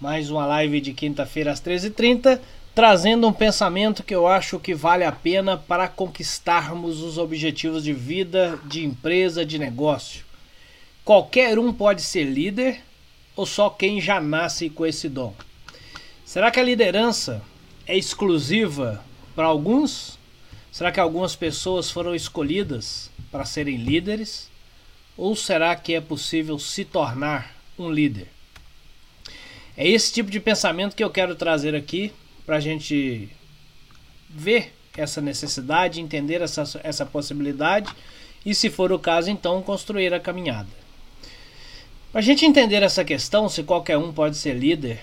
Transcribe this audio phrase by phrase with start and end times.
[0.00, 2.40] mais uma live de quinta-feira às 13h30,
[2.72, 7.92] trazendo um pensamento que eu acho que vale a pena para conquistarmos os objetivos de
[7.92, 10.24] vida, de empresa, de negócio.
[11.04, 12.80] Qualquer um pode ser líder
[13.34, 15.34] ou só quem já nasce com esse dom?
[16.24, 17.42] Será que a liderança
[17.84, 19.02] é exclusiva
[19.34, 20.16] para alguns?
[20.70, 24.48] Será que algumas pessoas foram escolhidas para serem líderes?
[25.16, 28.37] Ou será que é possível se tornar um líder?
[29.80, 32.12] É esse tipo de pensamento que eu quero trazer aqui
[32.44, 33.28] para a gente
[34.28, 37.88] ver essa necessidade, entender essa, essa possibilidade
[38.44, 40.68] e, se for o caso, então construir a caminhada.
[42.10, 44.98] Para a gente entender essa questão, se qualquer um pode ser líder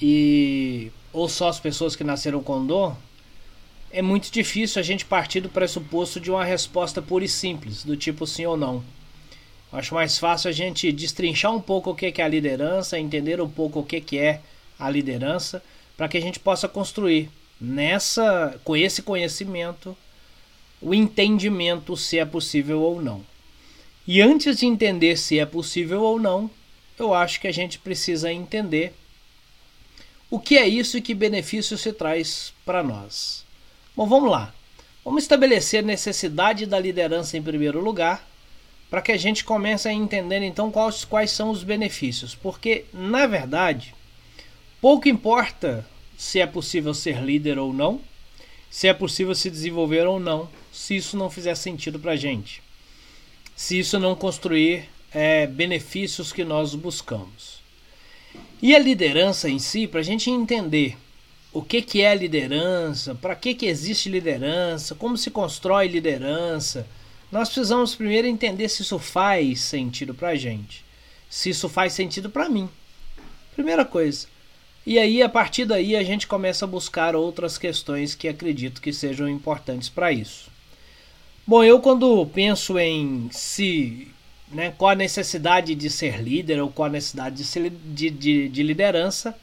[0.00, 2.96] e ou só as pessoas que nasceram com dom,
[3.92, 7.96] é muito difícil a gente partir do pressuposto de uma resposta pura e simples, do
[7.96, 8.82] tipo sim ou não.
[9.72, 13.48] Acho mais fácil a gente destrinchar um pouco o que é a liderança, entender um
[13.48, 14.40] pouco o que é
[14.78, 15.62] a liderança,
[15.96, 19.96] para que a gente possa construir nessa, com esse conhecimento,
[20.80, 23.24] o entendimento se é possível ou não.
[24.06, 26.50] E antes de entender se é possível ou não,
[26.98, 28.92] eu acho que a gente precisa entender
[30.28, 33.44] o que é isso e que benefício se traz para nós.
[33.96, 34.52] Bom, vamos lá.
[35.04, 38.31] Vamos estabelecer a necessidade da liderança em primeiro lugar
[38.92, 42.34] para que a gente comece a entender então quais, quais são os benefícios.
[42.34, 43.94] Porque, na verdade,
[44.82, 48.02] pouco importa se é possível ser líder ou não,
[48.70, 52.62] se é possível se desenvolver ou não, se isso não fizer sentido para a gente,
[53.56, 57.62] se isso não construir é, benefícios que nós buscamos.
[58.60, 60.98] E a liderança em si, para a gente entender
[61.50, 66.86] o que, que é liderança, para que, que existe liderança, como se constrói liderança
[67.32, 70.84] nós precisamos primeiro entender se isso faz sentido pra gente.
[71.30, 72.68] Se isso faz sentido para mim.
[73.54, 74.26] Primeira coisa.
[74.84, 78.92] E aí, a partir daí, a gente começa a buscar outras questões que acredito que
[78.92, 80.50] sejam importantes para isso.
[81.46, 84.08] Bom, eu quando penso em se,
[84.50, 88.48] né, qual a necessidade de ser líder ou qual a necessidade de, ser, de, de,
[88.50, 89.34] de liderança,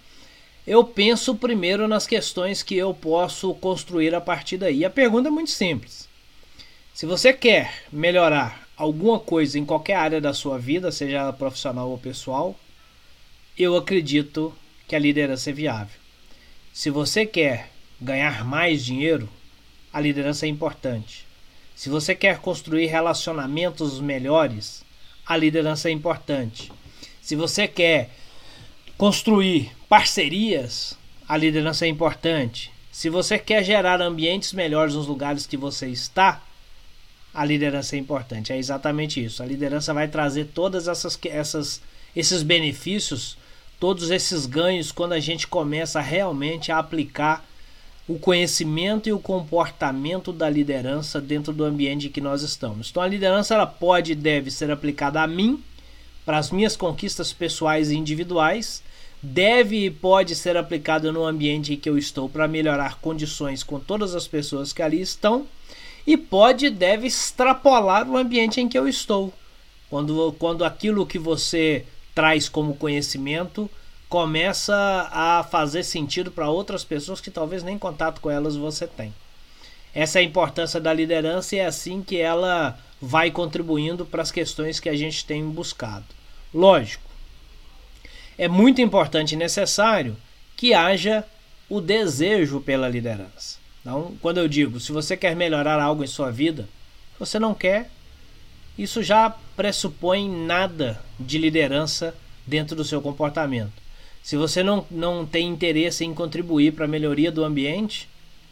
[0.67, 4.85] eu penso primeiro nas questões que eu posso construir a partir daí.
[4.85, 6.09] A pergunta é muito simples.
[6.99, 11.97] Se você quer melhorar alguma coisa em qualquer área da sua vida, seja profissional ou
[11.97, 12.59] pessoal,
[13.57, 14.53] eu acredito
[14.85, 15.97] que a liderança é viável.
[16.73, 17.71] Se você quer
[18.01, 19.29] ganhar mais dinheiro,
[19.93, 21.25] a liderança é importante.
[21.73, 24.83] Se você quer construir relacionamentos melhores,
[25.25, 26.69] a liderança é importante.
[27.21, 28.09] Se você quer
[28.97, 30.97] construir parcerias,
[31.29, 32.69] a liderança é importante.
[32.91, 36.43] Se você quer gerar ambientes melhores nos lugares que você está,
[37.39, 38.51] a liderança é importante.
[38.51, 39.41] É exatamente isso.
[39.41, 41.81] A liderança vai trazer todas essas, essas
[42.13, 43.38] esses benefícios,
[43.79, 47.45] todos esses ganhos quando a gente começa realmente a aplicar
[48.09, 52.89] o conhecimento e o comportamento da liderança dentro do ambiente em que nós estamos.
[52.89, 55.63] Então a liderança ela pode e deve ser aplicada a mim
[56.25, 58.83] para as minhas conquistas pessoais e individuais,
[59.23, 63.79] deve e pode ser aplicada no ambiente em que eu estou para melhorar condições com
[63.79, 65.47] todas as pessoas que ali estão
[66.09, 69.31] e pode e deve extrapolar o ambiente em que eu estou.
[69.92, 73.70] Quando, quando aquilo que você traz como conhecimento
[74.09, 74.74] começa
[75.12, 79.14] a fazer sentido para outras pessoas que talvez nem contato com elas você tem.
[79.94, 84.31] Essa é a importância da liderança e é assim que ela vai contribuindo para as
[84.31, 86.08] questões que a gente tem buscado.
[86.52, 87.03] Lógico,
[88.36, 90.18] é muito importante e necessário
[90.58, 91.24] que haja
[91.70, 93.59] o desejo pela liderança.
[93.81, 96.67] Então, quando eu digo, se você quer melhorar algo em sua vida,
[97.17, 97.90] você não quer,
[98.78, 103.73] isso já pressupõe nada de liderança dentro do seu comportamento.
[104.23, 108.07] Se você não, não tem interesse em contribuir para a melhoria do ambiente,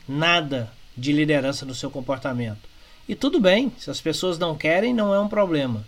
[0.08, 2.60] nada de liderança no seu comportamento.
[3.08, 5.86] E tudo bem, se as pessoas não querem, não é um problema.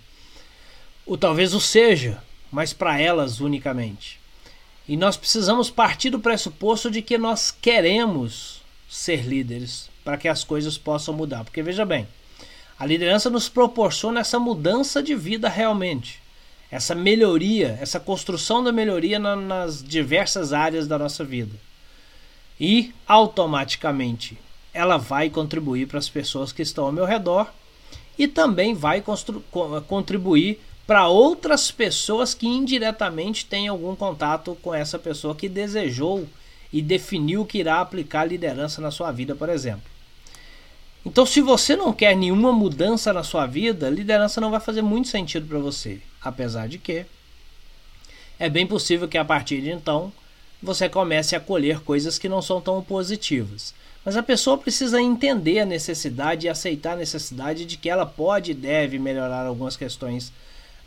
[1.05, 2.21] Ou talvez o seja,
[2.51, 4.19] mas para elas unicamente.
[4.87, 8.58] E nós precisamos partir do pressuposto de que nós queremos
[8.89, 11.43] ser líderes para que as coisas possam mudar.
[11.43, 12.07] Porque veja bem,
[12.77, 16.19] a liderança nos proporciona essa mudança de vida realmente,
[16.71, 21.55] essa melhoria, essa construção da melhoria na, nas diversas áreas da nossa vida.
[22.59, 24.37] E automaticamente
[24.73, 27.51] ela vai contribuir para as pessoas que estão ao meu redor
[28.17, 29.03] e também vai
[29.87, 36.27] contribuir para outras pessoas que indiretamente têm algum contato com essa pessoa que desejou
[36.71, 39.89] e definiu que irá aplicar liderança na sua vida, por exemplo.
[41.05, 45.07] Então, se você não quer nenhuma mudança na sua vida, liderança não vai fazer muito
[45.07, 46.01] sentido para você.
[46.21, 47.05] Apesar de que
[48.37, 50.13] é bem possível que a partir de então
[50.61, 53.73] você comece a colher coisas que não são tão positivas.
[54.05, 58.51] Mas a pessoa precisa entender a necessidade e aceitar a necessidade de que ela pode
[58.51, 60.31] e deve melhorar algumas questões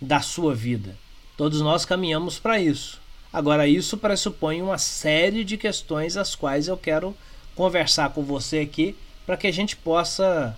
[0.00, 0.96] da sua vida.
[1.36, 3.01] Todos nós caminhamos para isso.
[3.32, 7.16] Agora, isso pressupõe uma série de questões as quais eu quero
[7.54, 10.56] conversar com você aqui para que a gente possa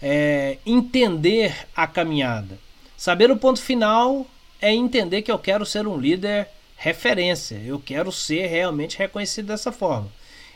[0.00, 2.58] é, entender a caminhada.
[2.96, 4.26] Saber o ponto final
[4.60, 9.70] é entender que eu quero ser um líder referência, eu quero ser realmente reconhecido dessa
[9.70, 10.10] forma.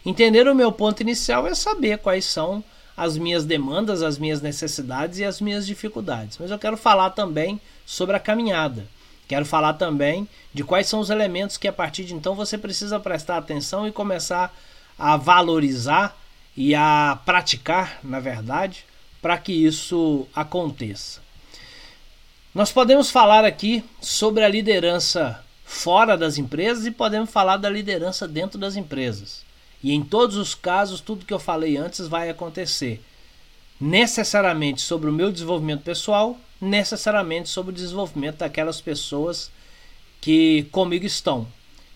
[0.05, 2.63] Entender o meu ponto inicial é saber quais são
[2.97, 6.39] as minhas demandas, as minhas necessidades e as minhas dificuldades.
[6.39, 8.87] Mas eu quero falar também sobre a caminhada.
[9.29, 12.99] Quero falar também de quais são os elementos que a partir de então você precisa
[12.99, 14.57] prestar atenção e começar
[14.99, 16.17] a valorizar
[16.57, 18.85] e a praticar, na verdade,
[19.21, 21.21] para que isso aconteça.
[22.55, 28.27] Nós podemos falar aqui sobre a liderança fora das empresas e podemos falar da liderança
[28.27, 29.45] dentro das empresas.
[29.83, 33.05] E em todos os casos, tudo que eu falei antes vai acontecer.
[33.81, 39.51] Necessariamente sobre o meu desenvolvimento pessoal, necessariamente sobre o desenvolvimento daquelas pessoas
[40.21, 41.47] que comigo estão.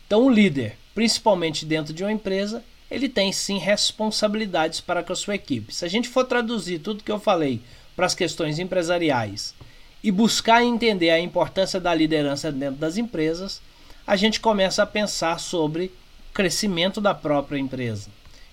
[0.06, 5.16] Então, o líder, principalmente dentro de uma empresa, ele tem sim responsabilidades para com a
[5.16, 5.74] sua equipe.
[5.74, 7.60] Se a gente for traduzir tudo que eu falei
[7.96, 9.54] para as questões empresariais
[10.02, 13.62] e buscar entender a importância da liderança dentro das empresas,
[14.06, 15.92] a gente começa a pensar sobre
[16.34, 18.10] crescimento da própria empresa,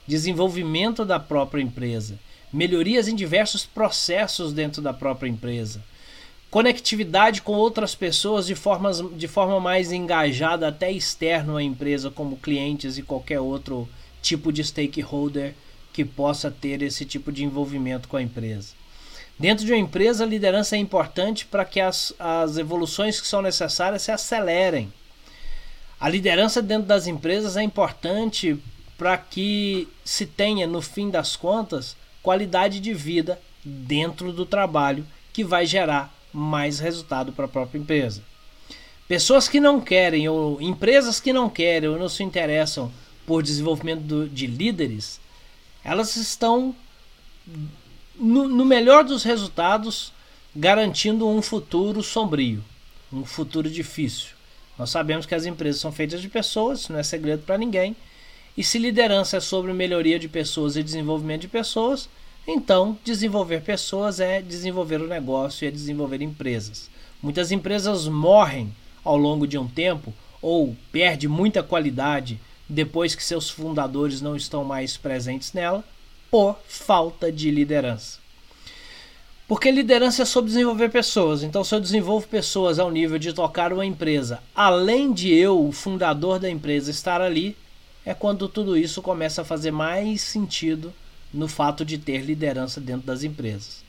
[0.07, 2.19] desenvolvimento da própria empresa,
[2.51, 5.83] melhorias em diversos processos dentro da própria empresa,
[6.49, 12.37] conectividade com outras pessoas de, formas, de forma mais engajada, até externo à empresa, como
[12.37, 13.87] clientes e qualquer outro
[14.21, 15.53] tipo de stakeholder
[15.93, 18.73] que possa ter esse tipo de envolvimento com a empresa.
[19.37, 23.41] Dentro de uma empresa, a liderança é importante para que as, as evoluções que são
[23.41, 24.91] necessárias se acelerem.
[25.99, 28.57] A liderança dentro das empresas é importante
[28.97, 35.43] para que se tenha, no fim das contas, qualidade de vida dentro do trabalho que
[35.43, 38.21] vai gerar mais resultado para a própria empresa.
[39.07, 42.91] Pessoas que não querem, ou empresas que não querem ou não se interessam
[43.25, 45.19] por desenvolvimento de líderes,
[45.83, 46.75] elas estão,
[48.15, 50.13] no, no melhor dos resultados,
[50.55, 52.63] garantindo um futuro sombrio,
[53.11, 54.29] um futuro difícil.
[54.77, 57.95] Nós sabemos que as empresas são feitas de pessoas, isso não é segredo para ninguém.
[58.55, 62.09] E se liderança é sobre melhoria de pessoas e desenvolvimento de pessoas,
[62.51, 66.89] então desenvolver pessoas é desenvolver o negócio e é desenvolver empresas.
[67.21, 68.73] Muitas empresas morrem
[69.03, 74.63] ao longo de um tempo ou perde muita qualidade depois que seus fundadores não estão
[74.63, 75.83] mais presentes nela
[76.29, 78.19] por falta de liderança.
[79.47, 81.41] Porque liderança é sobre desenvolver pessoas.
[81.41, 85.71] Então, se eu desenvolvo pessoas ao nível de tocar uma empresa, além de eu, o
[85.71, 87.57] fundador da empresa, estar ali,
[88.05, 90.93] é quando tudo isso começa a fazer mais sentido
[91.33, 93.83] no fato de ter liderança dentro das empresas.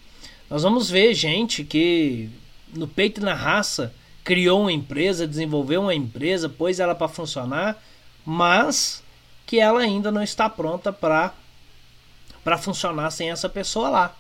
[0.49, 2.29] Nós vamos ver gente que,
[2.75, 3.93] no peito e na raça,
[4.25, 7.83] criou uma empresa, desenvolveu uma empresa, pôs ela para funcionar,
[8.25, 9.03] mas
[9.47, 11.33] que ela ainda não está pronta para
[12.59, 14.17] funcionar sem essa pessoa lá.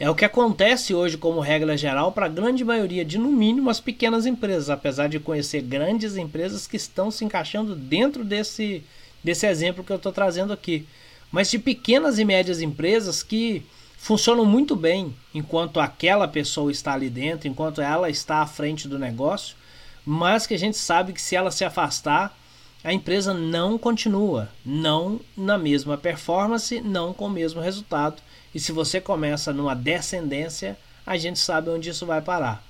[0.00, 3.68] É o que acontece hoje, como regra geral, para a grande maioria de, no mínimo,
[3.68, 8.84] as pequenas empresas, apesar de conhecer grandes empresas que estão se encaixando dentro desse,
[9.24, 10.86] desse exemplo que eu estou trazendo aqui.
[11.30, 13.62] Mas de pequenas e médias empresas que
[13.96, 18.98] funcionam muito bem enquanto aquela pessoa está ali dentro, enquanto ela está à frente do
[18.98, 19.56] negócio,
[20.04, 22.36] mas que a gente sabe que se ela se afastar,
[22.82, 28.22] a empresa não continua, não na mesma performance, não com o mesmo resultado
[28.54, 32.64] e se você começa numa descendência, a gente sabe onde isso vai parar.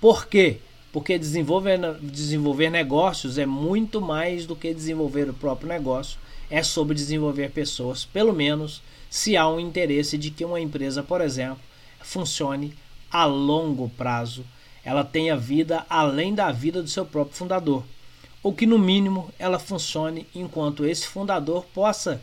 [0.00, 0.58] Por quê?
[0.92, 6.18] Porque desenvolver, desenvolver negócios é muito mais do que desenvolver o próprio negócio,
[6.50, 11.20] é sobre desenvolver pessoas, pelo menos se há um interesse de que uma empresa, por
[11.20, 11.58] exemplo,
[12.00, 12.74] funcione
[13.10, 14.44] a longo prazo,
[14.84, 17.84] ela tenha vida além da vida do seu próprio fundador,
[18.42, 22.20] ou que no mínimo ela funcione enquanto esse fundador possa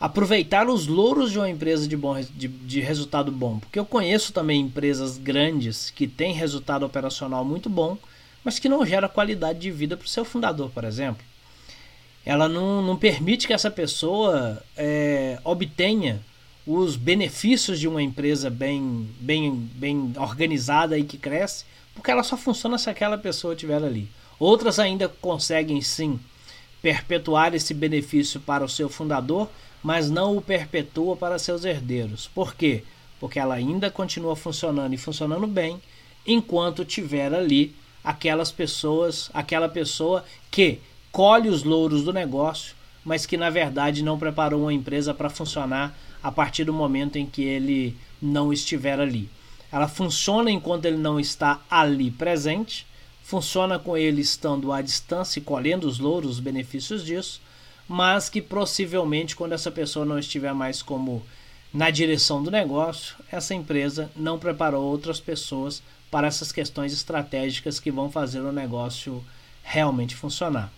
[0.00, 3.58] aproveitar os louros de uma empresa de, bom, de, de, resultado bom.
[3.58, 7.98] Porque eu conheço também empresas grandes que têm resultado operacional muito bom,
[8.42, 11.22] mas que não gera qualidade de vida para o seu fundador, por exemplo.
[12.24, 16.20] Ela não, não permite que essa pessoa é, obtenha
[16.66, 22.36] os benefícios de uma empresa bem, bem, bem organizada e que cresce, porque ela só
[22.36, 24.08] funciona se aquela pessoa estiver ali.
[24.38, 26.20] Outras ainda conseguem sim
[26.80, 29.48] perpetuar esse benefício para o seu fundador,
[29.82, 32.28] mas não o perpetua para seus herdeiros.
[32.28, 32.84] Por quê?
[33.18, 35.80] Porque ela ainda continua funcionando e funcionando bem
[36.26, 40.78] enquanto tiver ali aquelas pessoas, aquela pessoa que
[41.12, 42.74] colhe os louros do negócio,
[43.04, 47.26] mas que na verdade não preparou uma empresa para funcionar a partir do momento em
[47.26, 49.28] que ele não estiver ali.
[49.72, 52.86] Ela funciona enquanto ele não está ali presente,
[53.22, 57.40] funciona com ele estando à distância e colhendo os louros, os benefícios disso,
[57.88, 61.22] mas que possivelmente quando essa pessoa não estiver mais como
[61.72, 67.90] na direção do negócio, essa empresa não preparou outras pessoas para essas questões estratégicas que
[67.90, 69.24] vão fazer o negócio
[69.62, 70.72] realmente funcionar.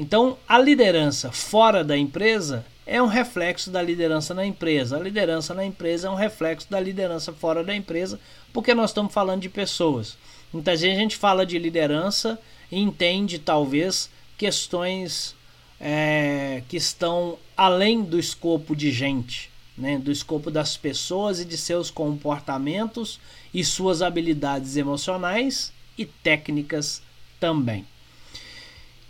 [0.00, 4.96] Então, a liderança fora da empresa é um reflexo da liderança na empresa.
[4.96, 8.18] A liderança na empresa é um reflexo da liderança fora da empresa,
[8.50, 10.16] porque nós estamos falando de pessoas.
[10.50, 12.40] Muitas vezes a gente fala de liderança
[12.72, 15.36] e entende, talvez, questões
[15.78, 19.98] é, que estão além do escopo de gente, né?
[19.98, 23.20] do escopo das pessoas e de seus comportamentos
[23.52, 27.02] e suas habilidades emocionais e técnicas
[27.38, 27.84] também.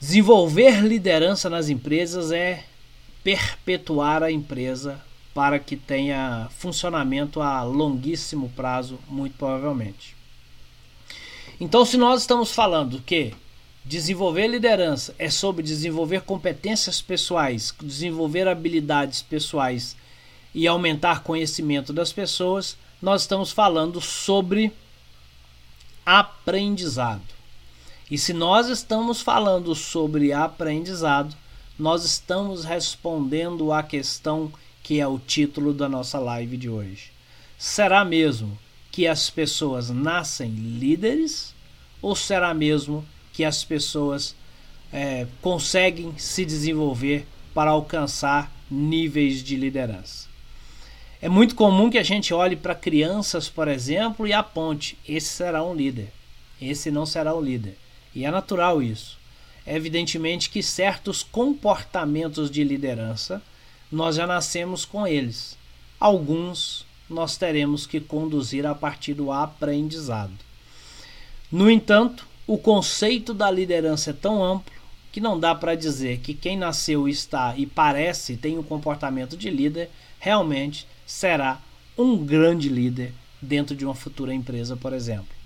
[0.01, 2.65] Desenvolver liderança nas empresas é
[3.23, 4.99] perpetuar a empresa
[5.35, 10.17] para que tenha funcionamento a longuíssimo prazo, muito provavelmente.
[11.61, 13.35] Então, se nós estamos falando que
[13.85, 19.95] desenvolver liderança é sobre desenvolver competências pessoais, desenvolver habilidades pessoais
[20.55, 24.73] e aumentar conhecimento das pessoas, nós estamos falando sobre
[26.07, 27.40] aprendizado.
[28.11, 31.37] E se nós estamos falando sobre aprendizado,
[31.79, 34.53] nós estamos respondendo à questão
[34.83, 37.13] que é o título da nossa live de hoje.
[37.57, 38.59] Será mesmo
[38.91, 41.55] que as pessoas nascem líderes
[42.03, 44.35] ou será mesmo que as pessoas
[44.93, 50.29] é, conseguem se desenvolver para alcançar níveis de liderança?
[51.23, 55.63] É muito comum que a gente olhe para crianças, por exemplo, e aponte: esse será
[55.63, 56.13] um líder,
[56.61, 57.77] esse não será um líder.
[58.15, 59.21] E é natural isso
[59.67, 63.43] é evidentemente que certos comportamentos de liderança
[63.91, 65.57] nós já nascemos com eles.
[65.99, 70.33] Alguns nós teremos que conduzir a partir do aprendizado.
[71.51, 74.73] No entanto, o conceito da liderança é tão amplo
[75.13, 79.37] que não dá para dizer que quem nasceu está e parece tem o um comportamento
[79.37, 79.91] de líder
[80.21, 81.61] realmente será
[81.99, 83.13] um grande líder
[83.43, 85.40] dentro de uma futura empresa, por exemplo.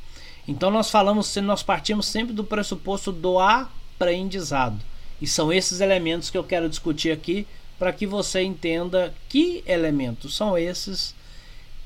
[0.46, 4.78] Então nós falamos, nós partimos sempre do pressuposto do aprendizado.
[5.20, 7.46] E são esses elementos que eu quero discutir aqui
[7.78, 11.14] para que você entenda que elementos são esses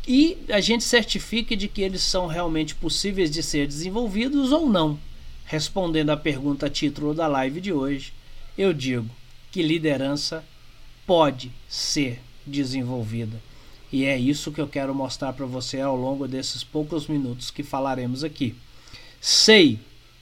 [0.07, 4.99] e a gente certifique de que eles são realmente possíveis de ser desenvolvidos ou não.
[5.45, 8.13] Respondendo à pergunta título da live de hoje,
[8.57, 9.09] eu digo
[9.51, 10.45] que liderança
[11.07, 13.41] pode ser desenvolvida.
[13.91, 17.63] E é isso que eu quero mostrar para você ao longo desses poucos minutos que
[17.63, 18.55] falaremos aqui.
[19.21, 19.79] Sei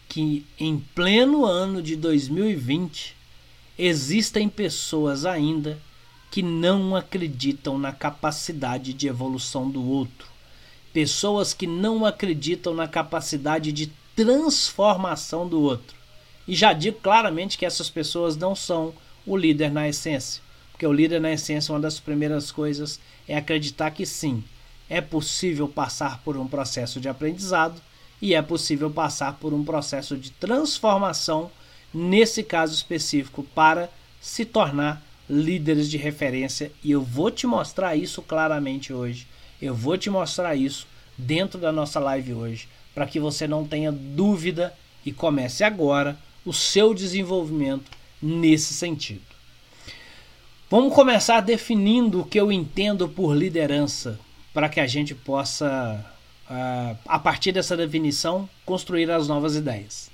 [0.08, 3.16] que em pleno ano de 2020
[3.78, 5.78] existem pessoas ainda
[6.30, 10.28] que não acreditam na capacidade de evolução do outro,
[10.92, 15.96] pessoas que não acreditam na capacidade de transformação do outro.
[16.46, 18.94] E já digo claramente que essas pessoas não são
[19.26, 20.42] o líder na essência,
[20.76, 24.45] porque o líder na essência, uma das primeiras coisas é acreditar que sim,
[24.90, 27.80] é possível passar por um processo de aprendizado
[28.21, 31.50] e é possível passar por um processo de transformação,
[31.95, 33.88] nesse caso específico, para
[34.21, 36.71] se tornar líderes de referência.
[36.85, 39.26] E eu vou te mostrar isso claramente hoje.
[39.62, 43.90] Eu vou te mostrar isso dentro da nossa live hoje, para que você não tenha
[43.90, 44.75] dúvida
[45.06, 47.90] e comece agora o seu desenvolvimento
[48.21, 49.25] nesse sentido.
[50.68, 54.18] Vamos começar definindo o que eu entendo por liderança,
[54.52, 56.04] para que a gente possa
[56.50, 60.11] uh, a partir dessa definição, construir as novas ideias.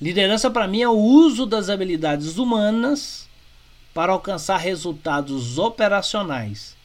[0.00, 3.28] Liderança, para mim, é o uso das habilidades humanas
[3.94, 6.76] para alcançar resultados operacionais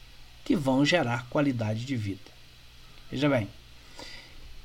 [0.44, 2.30] que vão gerar qualidade de vida.
[3.10, 3.48] Veja bem,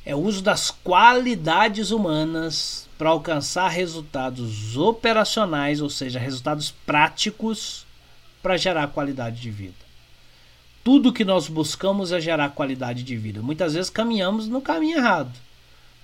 [0.05, 7.83] é o uso das qualidades humanas para alcançar resultados operacionais, ou seja, resultados práticos
[8.43, 9.83] para gerar qualidade de vida
[10.83, 13.41] tudo que nós buscamos é gerar qualidade de vida.
[13.41, 15.31] Muitas vezes caminhamos no caminho errado.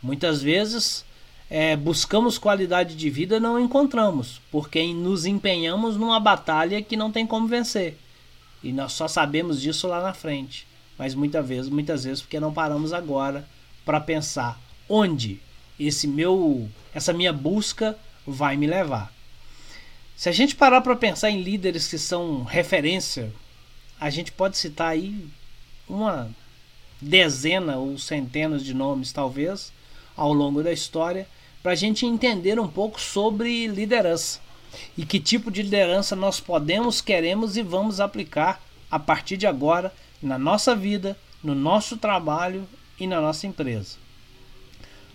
[0.01, 1.03] Muitas vezes
[1.49, 7.11] é, buscamos qualidade de vida e não encontramos, porque nos empenhamos numa batalha que não
[7.11, 7.97] tem como vencer.
[8.63, 10.65] E nós só sabemos disso lá na frente.
[10.97, 13.45] Mas muitas vezes, muitas vezes porque não paramos agora
[13.85, 15.39] para pensar onde
[15.77, 19.11] esse meu, essa minha busca vai me levar.
[20.19, 23.31] Se a gente parar para pensar em líderes que são referência
[23.97, 25.25] a gente pode citar aí
[25.87, 26.29] uma
[26.99, 29.71] dezena ou centenas de nomes, talvez,
[30.17, 31.25] ao longo da história,
[31.63, 34.41] para a gente entender um pouco sobre liderança.
[34.97, 38.61] E que tipo de liderança nós podemos, queremos e vamos aplicar
[38.91, 42.67] a partir de agora na nossa vida, no nosso trabalho
[42.99, 43.95] e na nossa empresa.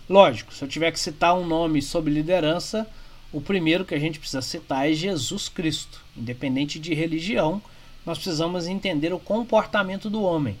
[0.09, 2.87] Lógico, se eu tiver que citar um nome sobre liderança,
[3.31, 6.01] o primeiro que a gente precisa citar é Jesus Cristo.
[6.15, 7.61] Independente de religião,
[8.05, 10.57] nós precisamos entender o comportamento do homem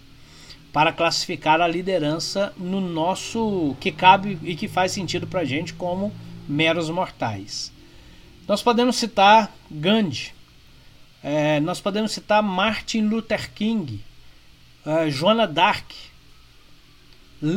[0.73, 5.73] para classificar a liderança no nosso que cabe e que faz sentido para a gente
[5.73, 6.13] como
[6.47, 7.71] meros mortais.
[8.47, 10.33] Nós podemos citar Gandhi,
[11.23, 14.03] é, nós podemos citar Martin Luther King,
[14.85, 15.89] é, Joana Dark,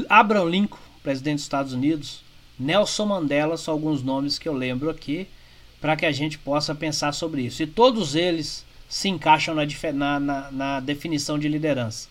[0.09, 2.23] Abraham Lincoln, presidente dos Estados Unidos,
[2.59, 5.29] Nelson Mandela, são alguns nomes que eu lembro aqui
[5.81, 7.63] para que a gente possa pensar sobre isso.
[7.63, 12.09] E todos eles se encaixam na, na, na definição de liderança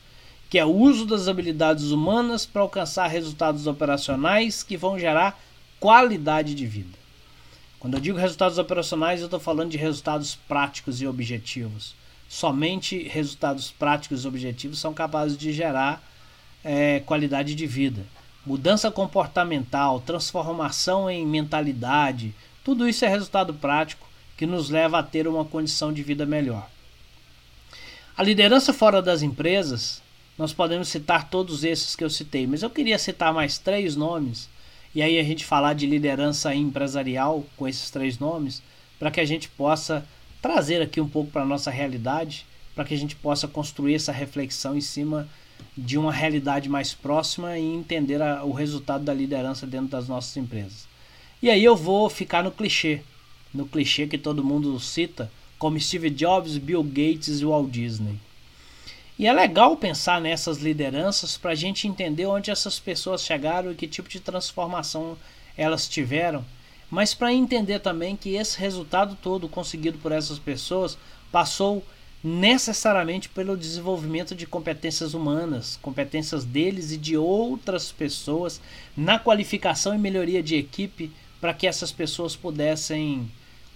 [0.50, 5.40] que é o uso das habilidades humanas para alcançar resultados operacionais que vão gerar
[5.80, 6.98] qualidade de vida.
[7.80, 11.96] Quando eu digo resultados operacionais, eu estou falando de resultados práticos e objetivos.
[12.28, 16.02] Somente resultados práticos e objetivos são capazes de gerar
[16.64, 18.06] é, qualidade de vida.
[18.48, 25.28] Mudança comportamental, transformação em mentalidade, tudo isso é resultado prático que nos leva a ter
[25.28, 26.66] uma condição de vida melhor.
[28.16, 30.02] A liderança fora das empresas
[30.38, 34.48] nós podemos citar todos esses que eu citei, mas eu queria citar mais três nomes
[34.96, 38.64] e aí a gente falar de liderança empresarial com esses três nomes,
[38.98, 40.08] para que a gente possa
[40.42, 44.14] trazer aqui um pouco para a nossa realidade, para que a gente possa construir essa
[44.14, 45.28] reflexão em cima
[45.78, 50.36] de uma realidade mais próxima e entender a, o resultado da liderança dentro das nossas
[50.36, 50.88] empresas.
[51.42, 53.02] E aí eu vou ficar no clichê,
[53.54, 58.20] no clichê que todo mundo cita, como Steve Jobs, Bill Gates e Walt Disney.
[59.20, 63.76] E é legal pensar nessas lideranças para a gente entender onde essas pessoas chegaram e
[63.76, 65.18] que tipo de transformação
[65.56, 66.46] elas tiveram,
[66.90, 70.98] mas para entender também que esse resultado todo conseguido por essas pessoas
[71.32, 71.84] passou
[72.28, 78.60] necessariamente pelo desenvolvimento de competências humanas, competências deles e de outras pessoas
[78.98, 81.10] na qualificação e melhoria de equipe
[81.40, 83.32] para que essas pessoas pudessem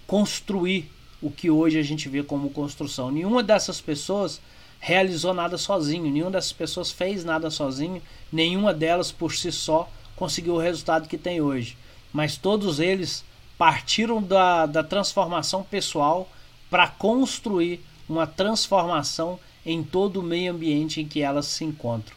[0.06, 0.90] construir
[1.22, 3.10] o que hoje a gente vê como construção.
[3.10, 4.38] Nenhuma dessas pessoas
[4.78, 10.56] realizou nada sozinho, nenhuma dessas pessoas fez nada sozinho, nenhuma delas por si só conseguiu
[10.56, 11.74] o resultado que tem hoje.
[12.12, 13.24] Mas todos eles
[13.56, 16.28] partiram da, da transformação pessoal
[16.68, 17.80] para construir
[18.12, 22.16] uma transformação em todo o meio ambiente em que elas se encontram.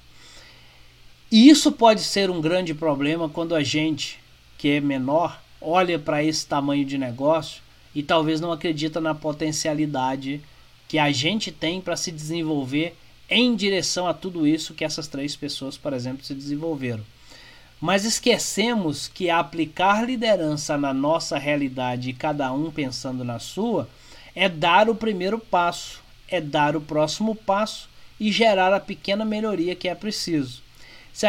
[1.31, 4.19] E isso pode ser um grande problema quando a gente,
[4.57, 7.61] que é menor, olha para esse tamanho de negócio
[7.93, 10.41] e talvez não acredita na potencialidade
[10.87, 12.95] que a gente tem para se desenvolver
[13.29, 17.03] em direção a tudo isso que essas três pessoas, por exemplo, se desenvolveram.
[17.81, 23.89] Mas esquecemos que aplicar liderança na nossa realidade e cada um pensando na sua
[24.35, 29.75] é dar o primeiro passo, é dar o próximo passo e gerar a pequena melhoria
[29.75, 30.63] que é preciso.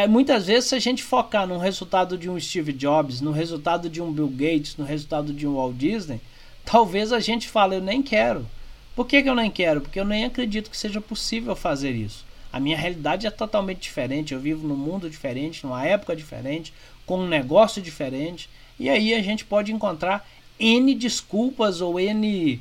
[0.08, 4.02] Muitas vezes, se a gente focar no resultado de um Steve Jobs, no resultado de
[4.02, 6.20] um Bill Gates, no resultado de um Walt Disney,
[6.64, 8.44] talvez a gente fale, eu nem quero.
[8.96, 9.80] Por que, que eu nem quero?
[9.80, 12.26] Porque eu nem acredito que seja possível fazer isso.
[12.52, 14.34] A minha realidade é totalmente diferente.
[14.34, 16.72] Eu vivo num mundo diferente, numa época diferente,
[17.04, 18.48] com um negócio diferente.
[18.80, 22.60] E aí a gente pode encontrar N desculpas ou N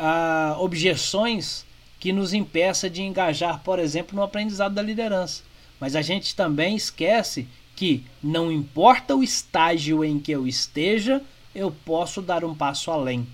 [0.00, 1.64] uh, objeções
[1.98, 5.42] que nos impeça de engajar, por exemplo, no aprendizado da liderança.
[5.78, 11.22] Mas a gente também esquece que não importa o estágio em que eu esteja,
[11.54, 13.26] eu posso dar um passo além.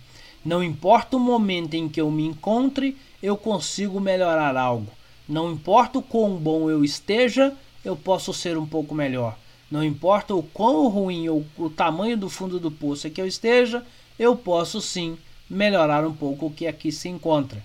[0.44, 4.90] Não importa o momento em que eu me encontre, eu consigo melhorar algo.
[5.28, 7.52] Não importa o quão bom eu esteja,
[7.84, 9.36] eu posso ser um pouco melhor.
[9.68, 13.26] Não importa o quão ruim ou o tamanho do fundo do poço é que eu
[13.26, 13.84] esteja,
[14.18, 17.62] eu posso sim melhorar um pouco o que aqui se encontra.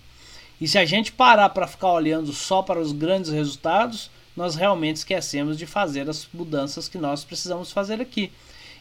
[0.59, 4.97] E se a gente parar para ficar olhando só para os grandes resultados, nós realmente
[4.97, 8.31] esquecemos de fazer as mudanças que nós precisamos fazer aqui.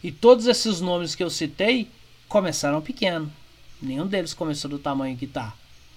[0.02, 1.88] E todos esses nomes que eu citei
[2.28, 3.32] começaram pequeno.
[3.80, 5.54] Nenhum deles começou do tamanho que está,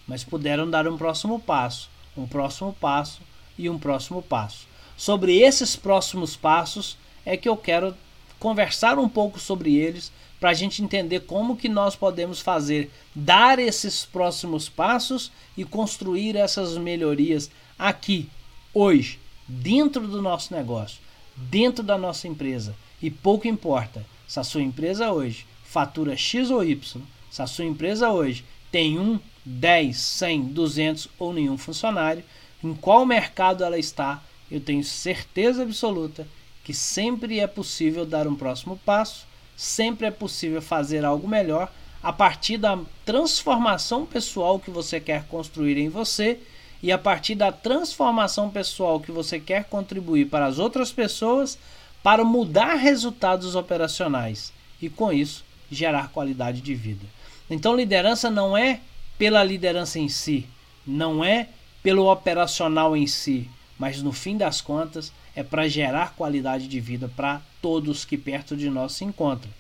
[0.08, 3.22] mas puderam dar um próximo passo, um próximo passo
[3.58, 4.68] e um próximo passo.
[4.96, 7.96] Sobre esses próximos passos é que eu quero
[8.40, 10.12] conversar um pouco sobre eles
[10.44, 16.36] para a gente entender como que nós podemos fazer, dar esses próximos passos e construir
[16.36, 18.30] essas melhorias aqui,
[18.74, 21.00] hoje, dentro do nosso negócio,
[21.34, 22.76] dentro da nossa empresa.
[23.02, 27.02] E pouco importa se a sua empresa hoje fatura X ou Y,
[27.32, 32.22] se a sua empresa hoje tem um, 10, 100, 200 ou nenhum funcionário,
[32.62, 36.28] em qual mercado ela está, eu tenho certeza absoluta
[36.66, 42.12] que sempre é possível dar um próximo passo, sempre é possível fazer algo melhor, a
[42.12, 46.40] partir da transformação pessoal que você quer construir em você
[46.82, 51.58] e a partir da transformação pessoal que você quer contribuir para as outras pessoas
[52.04, 57.06] para mudar resultados operacionais e com isso gerar qualidade de vida.
[57.50, 58.82] Então, liderança não é
[59.18, 60.46] pela liderança em si,
[60.86, 61.48] não é
[61.82, 67.10] pelo operacional em si, mas no fim das contas é para gerar qualidade de vida
[67.16, 69.52] para todos que perto de nós se encontram.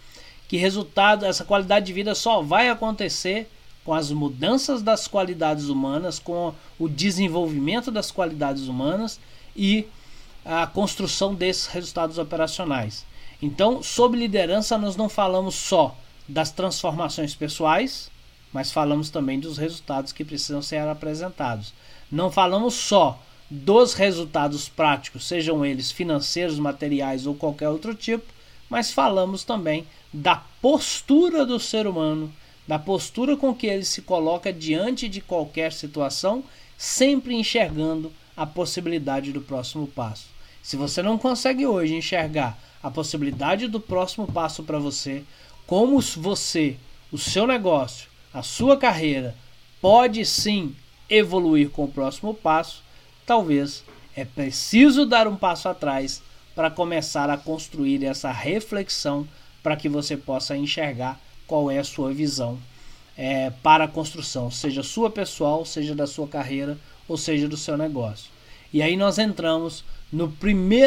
[0.47, 3.49] Que resultado, essa qualidade de vida só vai acontecer
[3.83, 9.19] com as mudanças das qualidades humanas, com o desenvolvimento das qualidades humanas
[9.55, 9.88] e
[10.45, 13.05] a construção desses resultados operacionais.
[13.41, 18.09] Então, sob liderança, nós não falamos só das transformações pessoais,
[18.53, 21.73] mas falamos também dos resultados que precisam ser apresentados.
[22.12, 23.19] Não falamos só
[23.55, 28.25] dos resultados práticos, sejam eles financeiros, materiais ou qualquer outro tipo,
[28.69, 32.33] mas falamos também da postura do ser humano
[32.67, 36.43] da postura com que ele se coloca diante de qualquer situação,
[36.77, 40.27] sempre enxergando a possibilidade do próximo passo.
[40.61, 45.23] Se você não consegue hoje enxergar a possibilidade do próximo passo para você,
[45.67, 46.77] como você,
[47.11, 49.35] o seu negócio, a sua carreira
[49.81, 50.75] pode sim
[51.09, 52.81] evoluir com o próximo passo,
[53.25, 53.83] talvez
[54.15, 56.21] é preciso dar um passo atrás
[56.55, 59.27] para começar a construir essa reflexão
[59.62, 62.59] para que você possa enxergar qual é a sua visão
[63.17, 67.77] é, para a construção, seja sua pessoal, seja da sua carreira ou seja do seu
[67.77, 68.31] negócio.
[68.71, 70.31] E aí nós entramos no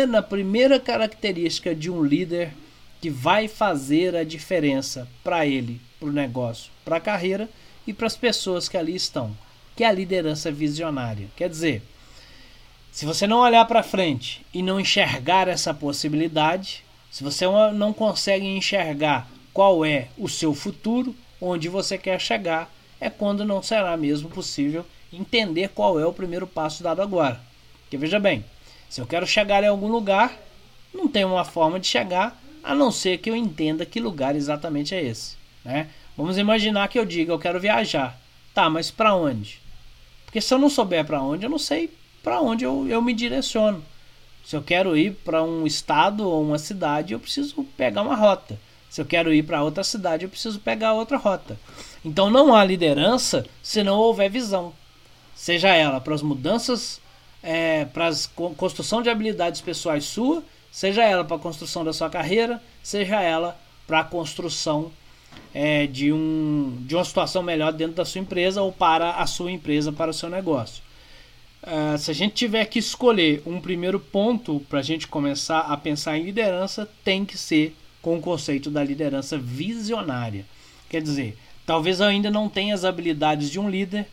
[0.08, 2.52] na primeira característica de um líder
[3.00, 7.48] que vai fazer a diferença para ele, para o negócio, para a carreira
[7.86, 9.36] e para as pessoas que ali estão,
[9.74, 11.28] que é a liderança visionária.
[11.36, 11.82] Quer dizer,
[12.96, 18.46] se você não olhar para frente e não enxergar essa possibilidade, se você não consegue
[18.46, 24.30] enxergar qual é o seu futuro, onde você quer chegar, é quando não será mesmo
[24.30, 24.82] possível
[25.12, 27.38] entender qual é o primeiro passo dado agora.
[27.82, 28.42] Porque veja bem,
[28.88, 30.34] se eu quero chegar em algum lugar,
[30.94, 34.94] não tem uma forma de chegar a não ser que eu entenda que lugar exatamente
[34.94, 35.36] é esse.
[35.62, 35.90] Né?
[36.16, 38.18] Vamos imaginar que eu diga eu quero viajar.
[38.54, 39.60] Tá, mas para onde?
[40.24, 41.90] Porque se eu não souber para onde, eu não sei
[42.26, 43.80] para onde eu, eu me direciono.
[44.44, 48.58] Se eu quero ir para um estado ou uma cidade, eu preciso pegar uma rota.
[48.90, 51.56] Se eu quero ir para outra cidade, eu preciso pegar outra rota.
[52.04, 54.72] Então não há liderança se não houver visão.
[55.36, 57.00] Seja ela para as mudanças,
[57.44, 62.10] é, para a construção de habilidades pessoais sua, seja ela para a construção da sua
[62.10, 64.90] carreira, seja ela para a construção
[65.54, 69.52] é, de, um, de uma situação melhor dentro da sua empresa ou para a sua
[69.52, 70.85] empresa, para o seu negócio.
[71.62, 75.76] Uh, se a gente tiver que escolher um primeiro ponto para a gente começar a
[75.76, 80.46] pensar em liderança, tem que ser com o conceito da liderança visionária.
[80.88, 84.06] Quer dizer, talvez eu ainda não tenha as habilidades de um líder,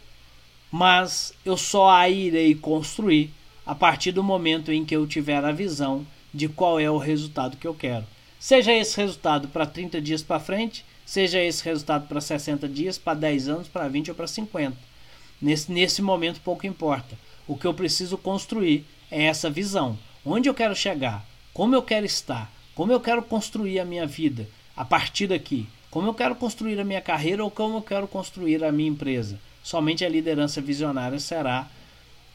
[0.72, 3.30] mas eu só a irei construir
[3.66, 7.58] a partir do momento em que eu tiver a visão de qual é o resultado
[7.58, 8.06] que eu quero.
[8.40, 13.14] Seja esse resultado para 30 dias para frente, seja esse resultado para 60 dias, para
[13.14, 14.76] 10 anos, para 20 ou para 50.
[15.42, 17.18] Nesse, nesse momento pouco importa.
[17.46, 19.98] O que eu preciso construir é essa visão.
[20.26, 21.26] Onde eu quero chegar?
[21.54, 22.50] Como eu quero estar?
[22.74, 25.68] Como eu quero construir a minha vida a partir daqui?
[25.92, 29.40] Como eu quero construir a minha carreira ou como eu quero construir a minha empresa?
[29.62, 31.68] Somente a liderança visionária será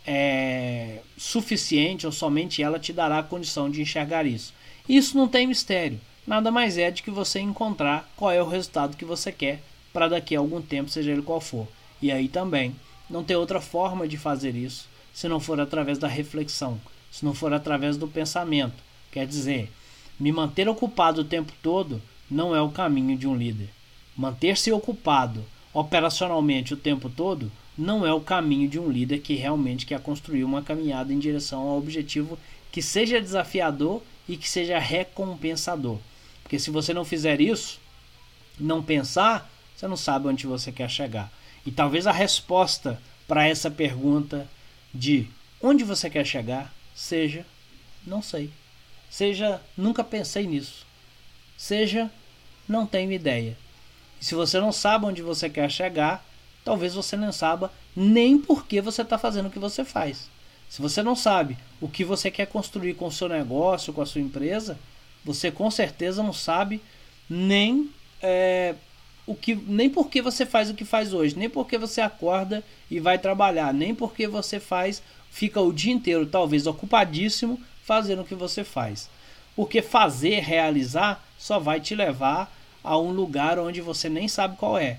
[0.07, 4.53] é, suficiente ou somente ela te dará a condição de enxergar isso.
[4.89, 5.99] Isso não tem mistério.
[6.27, 10.09] Nada mais é de que você encontrar qual é o resultado que você quer para
[10.09, 11.67] daqui a algum tempo, seja ele qual for.
[12.01, 12.77] E aí também
[13.09, 14.88] não tem outra forma de fazer isso
[15.19, 18.77] se não for através da reflexão, se não for através do pensamento.
[19.11, 19.69] Quer dizer,
[20.17, 22.01] me manter ocupado o tempo todo
[22.31, 23.69] não é o caminho de um líder.
[24.17, 29.87] Manter-se ocupado operacionalmente o tempo todo não é o caminho de um líder que realmente
[29.87, 32.39] quer construir uma caminhada em direção ao objetivo
[32.71, 35.99] que seja desafiador e que seja recompensador.
[36.45, 37.81] Porque se você não fizer isso,
[38.57, 41.29] não pensar, você não sabe onde você quer chegar.
[41.67, 44.49] E talvez a resposta para essa pergunta
[44.95, 45.29] de
[45.61, 47.45] onde você quer chegar seja
[48.09, 48.51] não sei.
[49.11, 50.87] Seja, nunca pensei nisso.
[51.57, 52.11] Seja,
[52.67, 53.57] não tenho ideia.
[54.21, 56.25] E se você não sabe onde você quer chegar,
[56.65, 60.31] talvez você não saiba nem por que você está fazendo o que você faz.
[60.69, 64.07] Se você não sabe o que você quer construir com o seu negócio, com a
[64.07, 64.79] sua empresa,
[65.25, 66.83] você com certeza não sabe
[67.29, 68.75] nem é,
[69.29, 72.01] o que, nem por que você faz o que faz hoje, nem por que você
[72.01, 77.61] acorda e vai trabalhar, nem por que você faz, fica o dia inteiro talvez ocupadíssimo
[77.85, 79.11] fazendo o que você faz.
[79.55, 82.51] Porque fazer, realizar, só vai te levar
[82.83, 84.99] a um lugar onde você nem sabe qual é.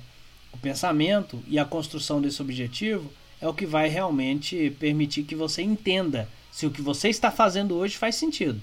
[0.53, 3.11] O pensamento e a construção desse objetivo
[3.41, 7.75] é o que vai realmente permitir que você entenda se o que você está fazendo
[7.75, 8.61] hoje faz sentido.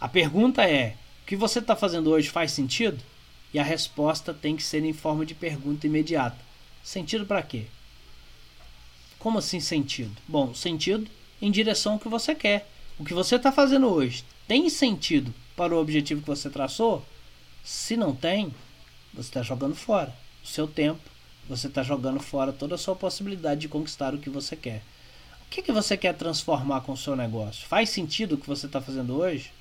[0.00, 2.98] A pergunta é: o que você está fazendo hoje faz sentido?
[3.52, 6.38] E a resposta tem que ser em forma de pergunta imediata:
[6.82, 7.66] sentido para quê?
[9.18, 10.16] Como assim sentido?
[10.26, 11.06] Bom, sentido
[11.42, 12.68] em direção ao que você quer.
[12.98, 17.04] O que você está fazendo hoje tem sentido para o objetivo que você traçou?
[17.64, 18.54] Se não tem,
[19.12, 21.00] você está jogando fora o seu tempo,
[21.48, 24.82] você está jogando fora toda a sua possibilidade de conquistar o que você quer.
[25.46, 27.66] O que, que você quer transformar com o seu negócio?
[27.66, 29.52] Faz sentido o que você está fazendo hoje?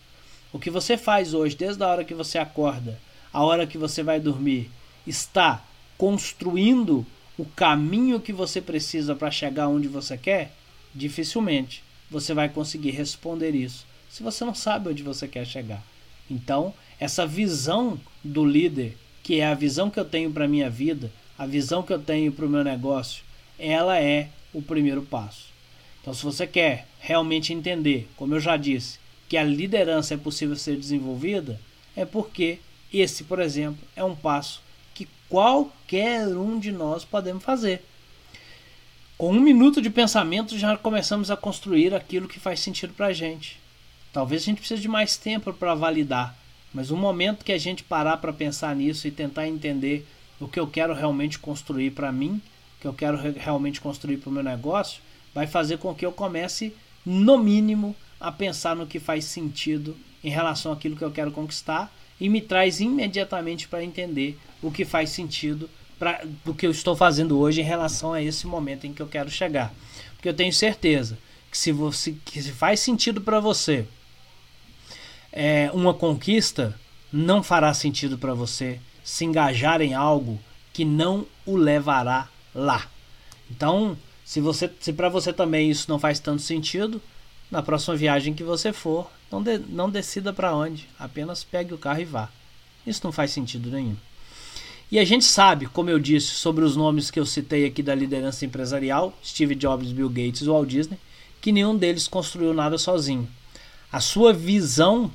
[0.54, 3.00] O que você faz hoje, desde a hora que você acorda,
[3.32, 4.70] a hora que você vai dormir,
[5.06, 5.64] está
[5.98, 7.06] construindo
[7.38, 10.54] o caminho que você precisa para chegar onde você quer?
[10.94, 15.84] Dificilmente você vai conseguir responder isso se você não sabe onde você quer chegar.
[16.30, 21.12] Então, essa visão do líder, que é a visão que eu tenho para minha vida,
[21.38, 23.24] a visão que eu tenho para o meu negócio,
[23.58, 25.46] ela é o primeiro passo.
[26.02, 30.56] Então, se você quer realmente entender, como eu já disse, que a liderança é possível
[30.56, 31.60] ser desenvolvida,
[31.96, 32.60] é porque
[32.92, 34.62] esse, por exemplo, é um passo
[34.94, 37.86] que qualquer um de nós podemos fazer.
[39.18, 43.14] Com um minuto de pensamento já começamos a construir aquilo que faz sentido para a
[43.14, 43.60] gente.
[44.12, 46.36] Talvez a gente precise de mais tempo para validar,
[46.74, 50.08] mas o momento que a gente parar para pensar nisso e tentar entender
[50.40, 52.42] o que eu quero realmente construir para mim,
[52.78, 55.02] o que eu quero realmente construir para o meu negócio,
[55.34, 56.74] vai fazer com que eu comece,
[57.06, 61.94] no mínimo, a pensar no que faz sentido em relação àquilo que eu quero conquistar
[62.20, 66.96] e me traz imediatamente para entender o que faz sentido pra, do que eu estou
[66.96, 69.74] fazendo hoje em relação a esse momento em que eu quero chegar.
[70.16, 71.18] Porque eu tenho certeza
[71.50, 73.86] que se, você, que se faz sentido para você
[75.32, 76.78] é, uma conquista,
[77.12, 80.40] não fará sentido para você se engajar em algo
[80.74, 82.88] que não o levará lá.
[83.50, 87.02] Então, se você, se para você também isso não faz tanto sentido,
[87.50, 91.78] na próxima viagem que você for, não, de, não decida para onde, apenas pegue o
[91.78, 92.30] carro e vá.
[92.86, 93.96] Isso não faz sentido nenhum.
[94.92, 97.94] E a gente sabe, como eu disse, sobre os nomes que eu citei aqui da
[97.94, 100.98] liderança empresarial, Steve Jobs, Bill Gates Walt Disney,
[101.40, 103.28] que nenhum deles construiu nada sozinho.
[103.92, 105.12] A sua visão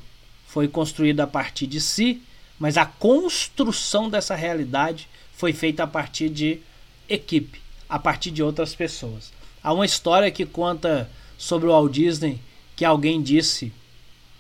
[0.47, 2.23] foi construída a partir de si,
[2.59, 6.61] mas a construção dessa realidade foi feita a partir de
[7.09, 9.33] equipe a partir de outras pessoas.
[9.63, 11.09] Há uma história que conta
[11.45, 12.41] sobre o Walt Disney
[12.75, 13.71] que alguém disse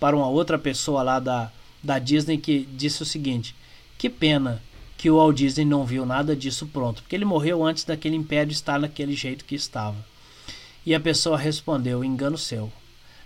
[0.00, 3.54] para uma outra pessoa lá da, da Disney que disse o seguinte:
[3.98, 4.62] que pena
[4.96, 8.50] que o Walt Disney não viu nada disso pronto, porque ele morreu antes daquele império
[8.50, 9.96] estar naquele jeito que estava.
[10.86, 12.72] E a pessoa respondeu: engano seu.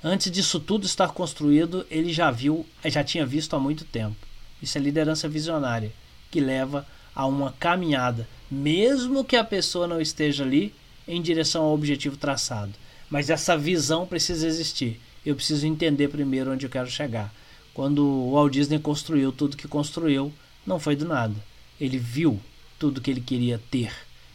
[0.02, 4.16] Antes disso tudo estar construído, ele já viu, já tinha visto há muito tempo.
[4.60, 5.92] Isso é liderança visionária,
[6.32, 10.74] que leva a uma caminhada mesmo que a pessoa não esteja ali
[11.06, 12.72] em direção ao objetivo traçado.
[13.10, 15.00] Mas essa visão precisa existir.
[15.24, 17.32] Eu preciso entender primeiro onde eu quero chegar.
[17.74, 20.32] Quando o Walt Disney construiu tudo que construiu,
[20.66, 21.34] não foi do nada.
[21.80, 22.40] Ele viu
[22.78, 23.92] tudo que ele queria ter.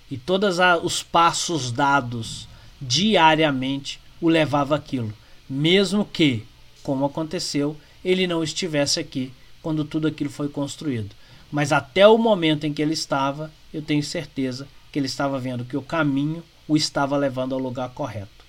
[0.10, 2.48] E todos os passos dados
[2.82, 5.14] diariamente o levava aquilo.
[5.50, 6.44] Mesmo que,
[6.82, 11.16] como aconteceu, ele não estivesse aqui quando tudo aquilo foi construído.
[11.52, 15.66] Mas até o momento em que ele estava, eu tenho certeza que ele estava vendo
[15.66, 18.43] que o caminho o estava levando ao lugar correto.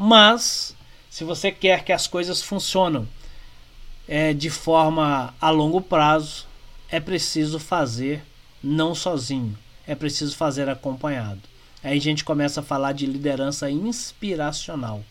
[0.00, 0.76] Mas,
[1.10, 3.08] se você quer que as coisas funcionem
[4.06, 6.46] é, de forma a longo prazo,
[6.88, 8.22] é preciso fazer
[8.62, 11.40] não sozinho, é preciso fazer acompanhado.
[11.82, 15.02] Aí a gente começa a falar de liderança inspiracional.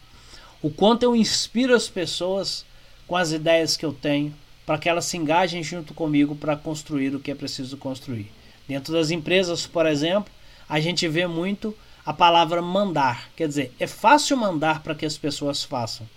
[0.62, 2.66] O quanto eu inspiro as pessoas
[3.06, 4.34] com as ideias que eu tenho,
[4.66, 8.32] para que elas se engajem junto comigo para construir o que é preciso construir.
[8.66, 10.32] Dentro das empresas, por exemplo,
[10.68, 11.76] a gente vê muito
[12.08, 13.30] a palavra mandar.
[13.36, 16.08] Quer dizer, é fácil mandar para que as pessoas façam.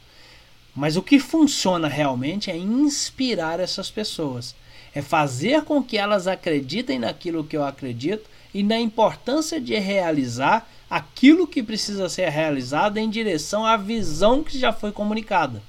[0.72, 4.55] Mas o que funciona realmente é inspirar essas pessoas.
[4.94, 10.64] É fazer com que elas acreditem naquilo que eu acredito e na importância de realizar
[10.88, 15.61] aquilo que precisa ser realizado em direção à visão que já foi comunicada.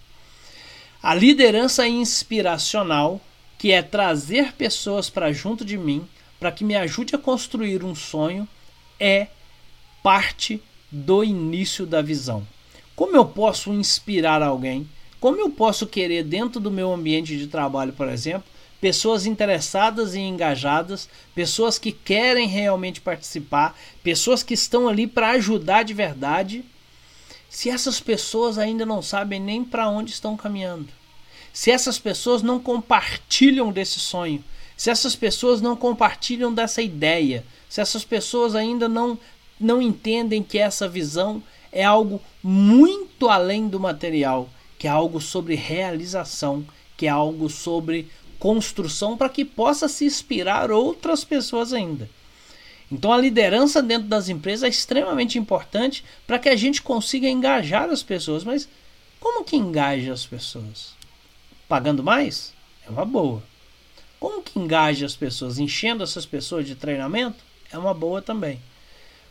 [1.02, 3.20] A liderança inspiracional,
[3.58, 6.08] que é trazer pessoas para junto de mim,
[6.40, 8.48] para que me ajude a construir um sonho,
[9.00, 9.26] é
[10.04, 10.62] parte
[10.92, 12.46] do início da visão.
[12.96, 14.88] Como eu posso inspirar alguém?
[15.20, 18.44] Como eu posso querer, dentro do meu ambiente de trabalho, por exemplo,
[18.82, 25.84] pessoas interessadas e engajadas, pessoas que querem realmente participar, pessoas que estão ali para ajudar
[25.84, 26.66] de verdade
[27.52, 30.88] se essas pessoas ainda não sabem nem para onde estão caminhando,
[31.52, 34.42] se essas pessoas não compartilham desse sonho,
[34.78, 39.20] se essas pessoas não compartilham dessa ideia, se essas pessoas ainda não,
[39.62, 45.56] não entendem que essa visão é algo muito além do material, que é algo sobre
[45.56, 46.66] realização,
[46.98, 52.10] que é algo sobre construção para que possa se inspirar outras pessoas ainda.
[52.92, 57.90] Então a liderança dentro das empresas é extremamente importante para que a gente consiga engajar
[57.90, 58.44] as pessoas.
[58.44, 58.68] Mas
[59.20, 60.94] como que engaja as pessoas?
[61.70, 62.54] Pagando mais?
[62.86, 63.42] É uma boa.
[64.20, 65.58] Como que engaja as pessoas?
[65.58, 67.38] Enchendo essas pessoas de treinamento?
[67.72, 68.60] É uma boa também.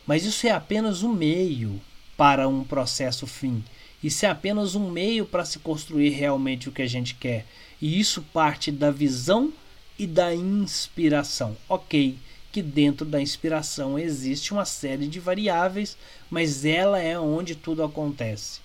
[0.05, 1.81] Mas isso é apenas um meio
[2.17, 3.63] para um processo fim.
[4.03, 7.45] Isso é apenas um meio para se construir realmente o que a gente quer.
[7.81, 9.53] E isso parte da visão
[9.97, 11.55] e da inspiração.
[11.69, 12.17] Ok,
[12.51, 15.95] que dentro da inspiração existe uma série de variáveis,
[16.29, 18.59] mas ela é onde tudo acontece.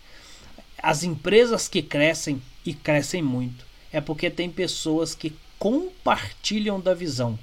[0.79, 7.39] As empresas que crescem e crescem muito é porque tem pessoas que compartilham da visão,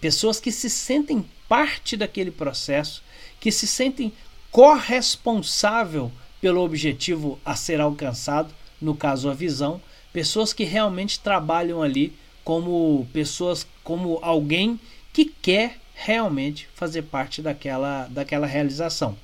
[0.00, 3.02] pessoas que se sentem parte daquele processo,
[3.40, 4.12] que se sentem
[4.50, 9.80] corresponsável pelo objetivo a ser alcançado, no caso a visão,
[10.12, 12.12] pessoas que realmente trabalham ali
[12.44, 14.80] como pessoas, como alguém
[15.12, 19.16] que quer realmente fazer parte daquela, daquela realização.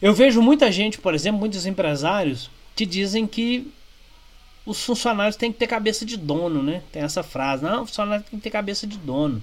[0.00, 3.72] Eu vejo muita gente, por exemplo, muitos empresários que dizem que
[4.66, 6.82] os funcionários têm que ter cabeça de dono, né?
[6.92, 9.42] Tem essa frase, não, o funcionário tem que ter cabeça de dono.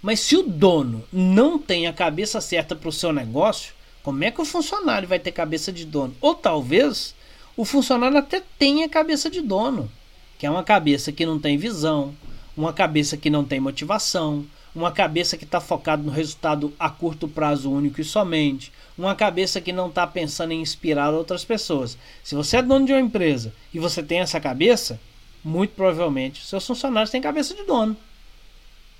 [0.00, 4.30] Mas se o dono não tem a cabeça certa para o seu negócio, como é
[4.30, 6.14] que o funcionário vai ter cabeça de dono?
[6.20, 7.14] Ou talvez
[7.56, 9.90] o funcionário até tenha cabeça de dono,
[10.38, 12.14] que é uma cabeça que não tem visão,
[12.56, 17.26] uma cabeça que não tem motivação, uma cabeça que está focada no resultado a curto
[17.26, 21.98] prazo único e somente, uma cabeça que não está pensando em inspirar outras pessoas.
[22.22, 25.00] Se você é dono de uma empresa e você tem essa cabeça,
[25.42, 27.96] muito provavelmente seus funcionários têm cabeça de dono,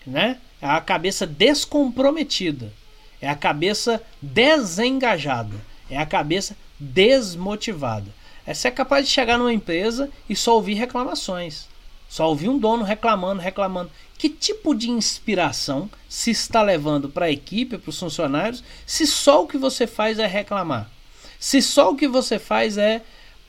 [0.06, 0.38] né?
[0.60, 2.72] É a cabeça descomprometida,
[3.20, 5.56] é a cabeça desengajada,
[5.90, 8.06] é a cabeça desmotivada.
[8.46, 11.68] Você é capaz de chegar numa empresa e só ouvir reclamações.
[12.08, 13.90] Só ouvir um dono reclamando, reclamando.
[14.16, 19.44] Que tipo de inspiração se está levando para a equipe, para os funcionários, se só
[19.44, 20.90] o que você faz é reclamar?
[21.38, 23.02] Se só o que você faz é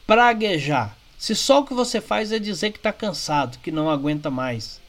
[0.06, 0.96] praguejar?
[1.18, 4.80] Se só o que você faz é dizer que está cansado, que não aguenta mais?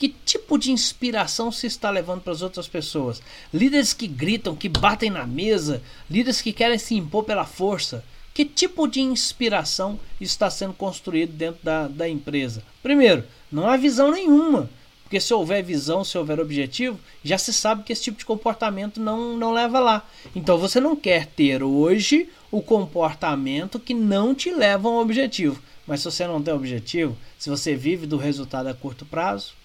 [0.00, 3.20] Que tipo de inspiração se está levando para as outras pessoas?
[3.52, 8.02] Líderes que gritam, que batem na mesa, líderes que querem se impor pela força.
[8.32, 12.62] Que tipo de inspiração está sendo construído dentro da, da empresa?
[12.82, 14.70] Primeiro, não há visão nenhuma.
[15.02, 18.98] Porque se houver visão, se houver objetivo, já se sabe que esse tipo de comportamento
[18.98, 20.08] não, não leva lá.
[20.34, 25.60] Então você não quer ter hoje o comportamento que não te leva a um objetivo.
[25.86, 29.59] Mas se você não tem objetivo, se você vive do resultado a curto prazo,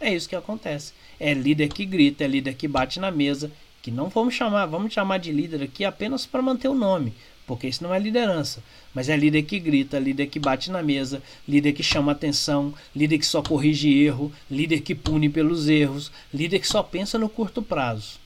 [0.00, 0.92] é isso que acontece.
[1.18, 3.50] É líder que grita, é líder que bate na mesa,
[3.82, 7.14] que não vamos chamar, vamos chamar de líder aqui apenas para manter o nome,
[7.46, 8.62] porque isso não é liderança,
[8.94, 13.18] mas é líder que grita, líder que bate na mesa, líder que chama atenção, líder
[13.18, 17.62] que só corrige erro, líder que pune pelos erros, líder que só pensa no curto
[17.62, 18.20] prazo.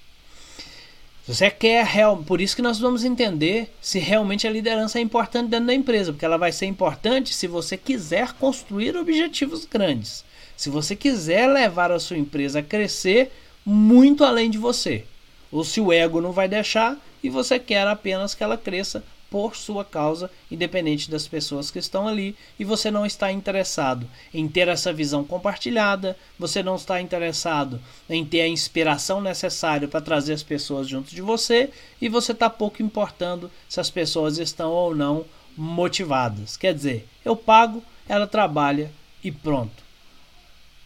[1.25, 5.51] Você quer real, por isso que nós vamos entender se realmente a liderança é importante
[5.51, 10.25] dentro da empresa, porque ela vai ser importante se você quiser construir objetivos grandes.
[10.57, 13.33] Se você quiser levar a sua empresa a crescer
[13.65, 15.05] muito além de você,
[15.51, 19.57] ou se o ego não vai deixar e você quer apenas que ela cresça por
[19.57, 24.69] sua causa, independente das pessoas que estão ali, e você não está interessado em ter
[24.69, 30.43] essa visão compartilhada, você não está interessado em ter a inspiração necessária para trazer as
[30.43, 35.25] pessoas junto de você, e você está pouco importando se as pessoas estão ou não
[35.57, 36.59] motivadas.
[36.59, 38.93] Quer dizer, eu pago, ela trabalha
[39.25, 39.83] e pronto.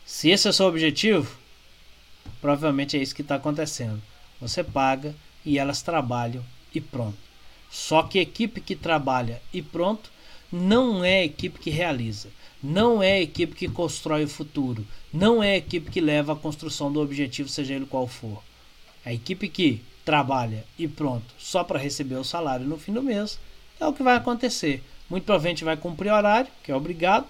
[0.07, 1.37] Se esse é o seu objetivo,
[2.41, 4.01] provavelmente é isso que está acontecendo.
[4.41, 5.13] Você paga
[5.45, 7.19] e elas trabalham e pronto.
[7.69, 10.09] Só que equipe que trabalha e pronto
[10.53, 12.29] não é equipe que realiza,
[12.63, 17.01] não é equipe que constrói o futuro, não é equipe que leva à construção do
[17.01, 18.41] objetivo, seja ele qual for.
[19.05, 23.41] A equipe que trabalha e pronto, só para receber o salário no fim do mês,
[23.81, 24.85] é o que vai acontecer.
[25.11, 27.27] Muito provavelmente vai cumprir horário, que é obrigado,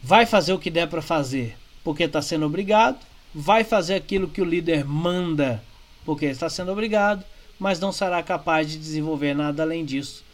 [0.00, 2.98] vai fazer o que der para fazer porque está sendo obrigado,
[3.34, 5.62] vai fazer aquilo que o líder manda
[6.04, 7.24] porque está sendo obrigado,
[7.58, 10.24] mas não será capaz de desenvolver nada além disso,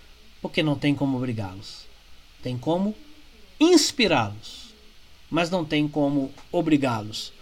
[0.41, 1.87] porque não tem como obrigá-los.
[2.43, 2.95] Tem como
[3.59, 4.75] inspirá-los,
[5.31, 7.33] mas não tem como obrigá-los.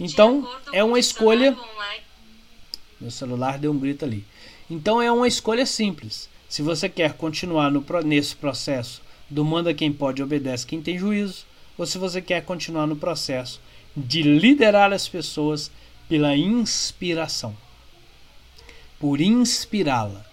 [0.00, 1.56] Então, é uma escolha.
[3.00, 4.24] Meu celular deu um grito ali.
[4.70, 6.28] Então, é uma escolha simples.
[6.48, 11.44] Se você quer continuar no, nesse processo do manda quem pode, obedece quem tem juízo,
[11.76, 13.60] ou se você quer continuar no processo
[13.96, 15.70] de liderar as pessoas
[16.08, 17.56] pela inspiração.
[18.98, 20.24] Por inspirá-la,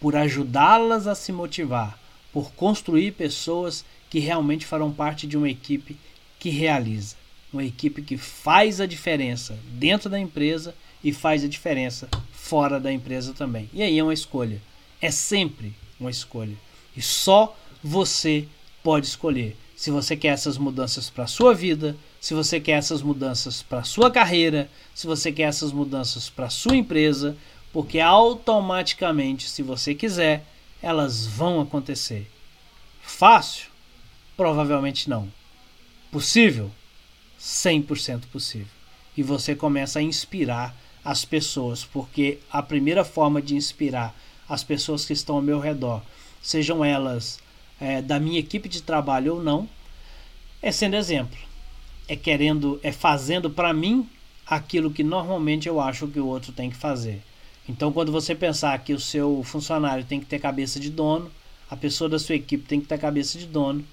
[0.00, 1.98] por ajudá-las a se motivar,
[2.32, 5.96] por construir pessoas que realmente farão parte de uma equipe
[6.38, 7.16] que realiza,
[7.52, 12.92] uma equipe que faz a diferença dentro da empresa e faz a diferença fora da
[12.92, 13.68] empresa também.
[13.72, 14.60] E aí é uma escolha.
[15.00, 16.56] É sempre uma escolha.
[16.96, 18.46] E só você
[18.82, 23.02] pode escolher se você quer essas mudanças para a sua vida, se você quer essas
[23.02, 27.36] mudanças para a sua carreira, se você quer essas mudanças para a sua empresa,
[27.72, 30.46] porque automaticamente, se você quiser,
[30.80, 32.30] elas vão acontecer.
[33.02, 33.70] Fácil?
[34.36, 35.28] Provavelmente não.
[36.12, 36.70] Possível?
[37.40, 38.68] 100% possível.
[39.16, 44.14] E você começa a inspirar as pessoas, porque a primeira forma de inspirar
[44.48, 46.00] as pessoas que estão ao meu redor,
[46.40, 47.40] sejam elas
[47.82, 49.68] é, da minha equipe de trabalho ou não,
[50.62, 51.36] é sendo exemplo.
[52.06, 54.08] É querendo, é fazendo para mim
[54.46, 57.20] aquilo que normalmente eu acho que o outro tem que fazer.
[57.68, 61.28] Então, quando você pensar que o seu funcionário tem que ter cabeça de dono,
[61.68, 63.84] a pessoa da sua equipe tem que ter cabeça de dono,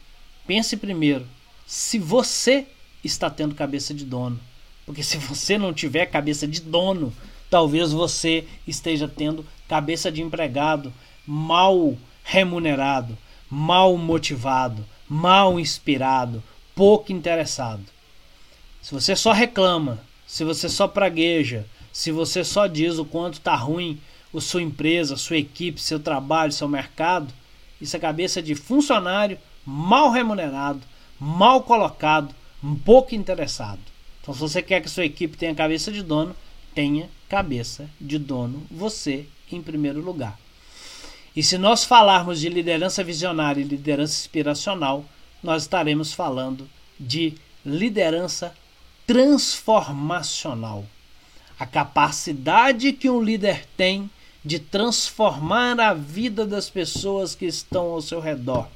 [0.46, 1.26] pense primeiro
[1.66, 2.68] se você
[3.04, 4.40] está tendo cabeça de dono.
[4.86, 7.12] Porque se você não tiver cabeça de dono,
[7.50, 10.94] talvez você esteja tendo cabeça de empregado
[11.26, 13.18] mal remunerado,
[13.50, 16.44] mal motivado, mal inspirado,
[16.76, 17.84] pouco interessado.
[18.82, 23.56] Se você só reclama, se você só pragueja, se você só diz o quanto está
[23.56, 24.00] ruim
[24.34, 27.34] a sua empresa, sua equipe, seu trabalho, seu mercado,
[27.82, 30.82] isso é cabeça de funcionário mal remunerado,
[31.20, 32.34] mal colocado,
[32.64, 33.80] um pouco interessado.
[34.22, 36.36] Então, se você quer que sua equipe tenha cabeça de dono,
[36.76, 40.40] tenha cabeça de dono você em primeiro lugar.
[41.36, 45.06] E se nós falarmos de liderança visionária e liderança inspiracional,
[45.44, 46.70] nós estaremos falando
[47.00, 48.54] de liderança
[49.06, 50.86] transformacional.
[51.60, 54.10] A capacidade que um líder tem
[54.44, 58.68] de transformar a vida das pessoas que estão ao seu redor.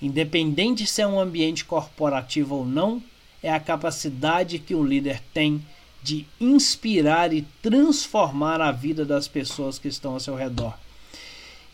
[0.00, 3.02] Independente se é um ambiente corporativo ou não,
[3.42, 5.64] é a capacidade que um líder tem
[6.02, 10.78] de inspirar e transformar a vida das pessoas que estão ao seu redor.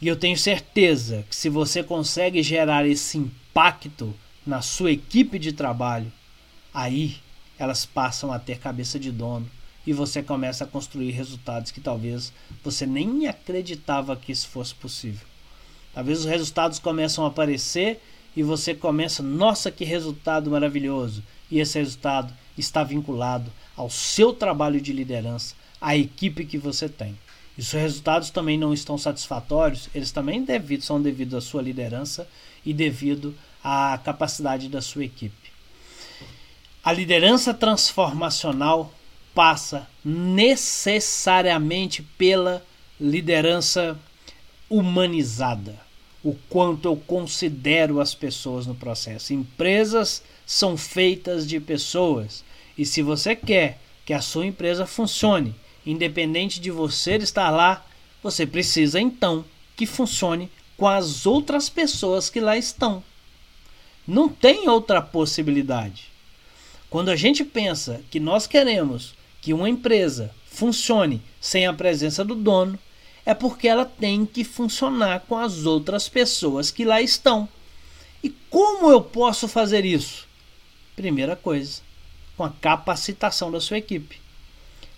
[0.00, 4.14] E eu tenho certeza que se você consegue gerar esse impacto
[4.46, 6.10] na sua equipe de trabalho,
[6.72, 7.16] aí
[7.58, 9.48] elas passam a ter cabeça de dono
[9.86, 12.32] e você começa a construir resultados que talvez
[12.62, 15.26] você nem acreditava que isso fosse possível.
[15.92, 18.00] Talvez os resultados começam a aparecer
[18.34, 21.22] e você começa, nossa, que resultado maravilhoso!
[21.50, 27.18] e esse resultado está vinculado ao seu trabalho de liderança, à equipe que você tem.
[27.60, 31.60] E se os resultados também não estão satisfatórios, eles também devido, são devido à sua
[31.60, 32.26] liderança
[32.64, 35.52] e devido à capacidade da sua equipe.
[36.82, 38.90] A liderança transformacional
[39.34, 42.64] passa necessariamente pela
[42.98, 43.94] liderança
[44.70, 45.78] humanizada.
[46.24, 49.34] O quanto eu considero as pessoas no processo.
[49.34, 52.42] Empresas são feitas de pessoas.
[52.78, 55.54] E se você quer que a sua empresa funcione,
[55.84, 57.84] independente de você estar lá,
[58.22, 59.44] você precisa então
[59.76, 63.02] que funcione com as outras pessoas que lá estão.
[64.06, 66.08] Não tem outra possibilidade.
[66.88, 72.34] Quando a gente pensa que nós queremos que uma empresa funcione sem a presença do
[72.34, 72.78] dono,
[73.24, 77.48] é porque ela tem que funcionar com as outras pessoas que lá estão.
[78.22, 80.28] E como eu posso fazer isso?
[80.96, 81.80] Primeira coisa,
[82.36, 84.19] com a capacitação da sua equipe,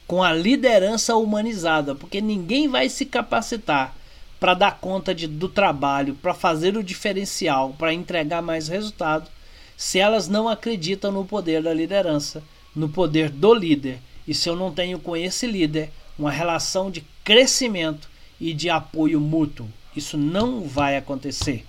[0.07, 3.95] com a liderança humanizada, porque ninguém vai se capacitar
[4.39, 9.31] para dar conta de, do trabalho, para fazer o diferencial, para entregar mais resultado,
[9.77, 12.43] se elas não acreditam no poder da liderança,
[12.75, 17.05] no poder do líder, e se eu não tenho com esse líder uma relação de
[17.25, 18.09] crescimento
[18.41, 19.69] e de apoio mútuo.
[19.95, 21.65] Isso não vai acontecer.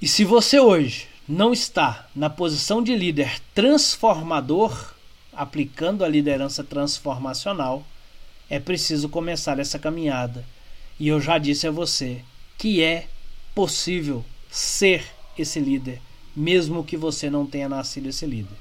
[0.00, 4.91] E se você hoje não está na posição de líder transformador,
[5.32, 7.86] aplicando a liderança transformacional,
[8.50, 10.44] é preciso começar essa caminhada.
[10.98, 12.22] E eu já disse a você
[12.58, 13.06] que é
[13.54, 15.04] possível ser
[15.38, 16.00] esse líder,
[16.36, 18.56] mesmo que você não tenha nascido esse líder.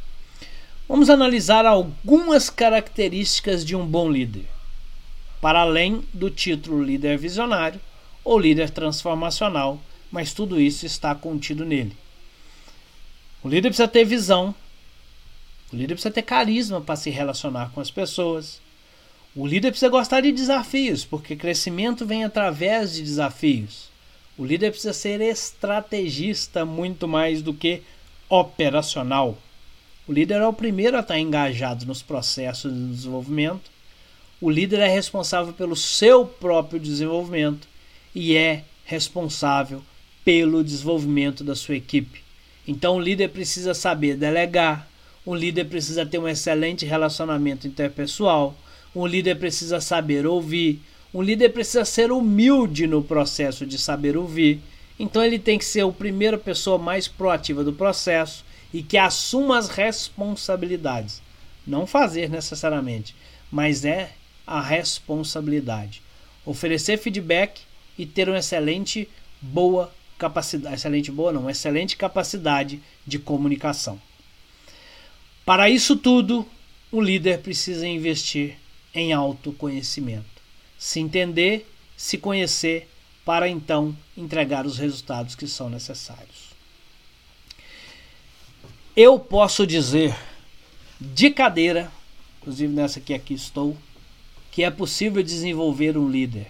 [0.87, 4.45] Vamos analisar algumas características de um bom líder,
[5.39, 7.79] para além do título líder visionário
[8.23, 11.95] ou líder transformacional, mas tudo isso está contido nele.
[13.43, 14.53] O líder precisa ter visão.
[15.71, 18.61] O líder precisa ter carisma para se relacionar com as pessoas.
[19.35, 23.89] O líder precisa gostar de desafios, porque crescimento vem através de desafios.
[24.37, 27.81] O líder precisa ser estrategista muito mais do que
[28.29, 29.37] operacional.
[30.07, 33.71] O líder é o primeiro a estar engajado nos processos de desenvolvimento.
[34.41, 37.67] O líder é responsável pelo seu próprio desenvolvimento
[38.13, 39.81] e é responsável
[40.25, 42.23] pelo desenvolvimento da sua equipe.
[42.67, 44.87] Então, o líder precisa saber delegar,
[45.25, 48.55] um líder precisa ter um excelente relacionamento interpessoal,
[48.95, 50.81] um líder precisa saber ouvir,
[51.13, 54.61] um líder precisa ser humilde no processo de saber ouvir.
[54.97, 58.43] Então, ele tem que ser a primeira pessoa mais proativa do processo
[58.73, 61.21] e que assuma as responsabilidades.
[61.65, 63.15] Não fazer necessariamente,
[63.51, 64.11] mas é
[64.45, 66.01] a responsabilidade.
[66.45, 67.61] Oferecer feedback
[67.97, 69.07] e ter uma excelente
[69.41, 73.99] boa capacidade, excelente boa não, excelente capacidade de comunicação.
[75.51, 76.47] Para isso tudo,
[76.89, 78.57] o líder precisa investir
[78.95, 80.41] em autoconhecimento,
[80.79, 82.89] se entender, se conhecer,
[83.25, 86.55] para então entregar os resultados que são necessários.
[88.95, 90.15] Eu posso dizer
[90.97, 91.91] de cadeira,
[92.39, 93.75] inclusive nessa que aqui estou,
[94.53, 96.49] que é possível desenvolver um líder.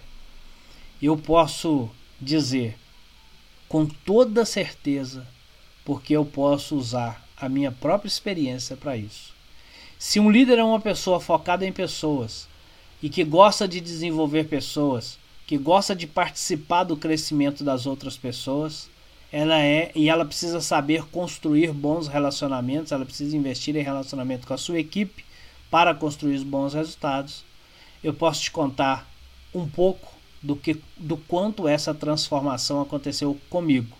[1.02, 1.90] Eu posso
[2.20, 2.78] dizer
[3.68, 5.26] com toda certeza,
[5.84, 9.34] porque eu posso usar a minha própria experiência para isso.
[9.98, 12.46] Se um líder é uma pessoa focada em pessoas
[13.02, 18.88] e que gosta de desenvolver pessoas, que gosta de participar do crescimento das outras pessoas,
[19.32, 24.54] ela é e ela precisa saber construir bons relacionamentos, ela precisa investir em relacionamento com
[24.54, 25.24] a sua equipe
[25.68, 27.44] para construir os bons resultados.
[28.04, 29.10] Eu posso te contar
[29.52, 33.96] um pouco do que do quanto essa transformação aconteceu comigo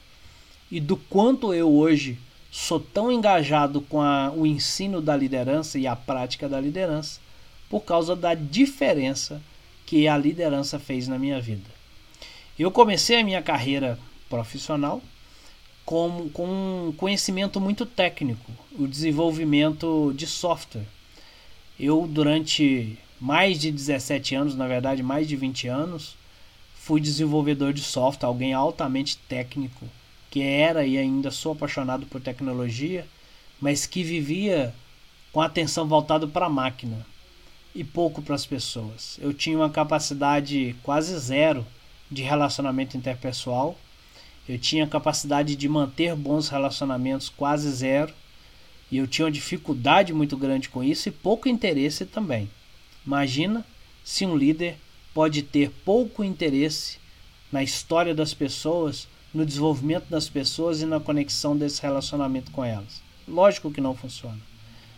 [0.71, 2.19] e do quanto eu hoje
[2.53, 7.19] sou tão engajado com a, o ensino da liderança e a prática da liderança
[7.71, 9.41] por causa da diferença
[9.87, 11.71] que a liderança fez na minha vida.
[12.59, 13.99] Eu comecei a minha carreira
[14.29, 15.01] profissional
[15.87, 20.87] com, com um conhecimento muito técnico, o desenvolvimento de software.
[21.81, 26.17] Eu, durante mais de 17 anos, na verdade, mais de 20 anos,
[26.75, 29.89] fui desenvolvedor de software, alguém altamente técnico,
[30.33, 33.07] que era e ainda sou apaixonado por tecnologia,
[33.61, 34.75] mas que vivia
[35.31, 37.07] com atenção voltada para a máquina
[37.73, 39.17] e pouco para as pessoas.
[39.23, 41.65] Eu tinha uma capacidade quase zero
[42.11, 43.79] de relacionamento interpessoal
[44.49, 48.13] eu tinha capacidade de manter bons relacionamentos quase zero.
[48.91, 52.51] E eu tinha uma dificuldade muito grande com isso e pouco interesse também.
[53.07, 53.65] Imagina
[54.05, 54.77] se um líder
[55.15, 56.99] pode ter pouco interesse
[57.51, 63.03] na história das pessoas, no desenvolvimento das pessoas e na conexão desse relacionamento com elas.
[63.27, 64.39] Lógico que não funciona.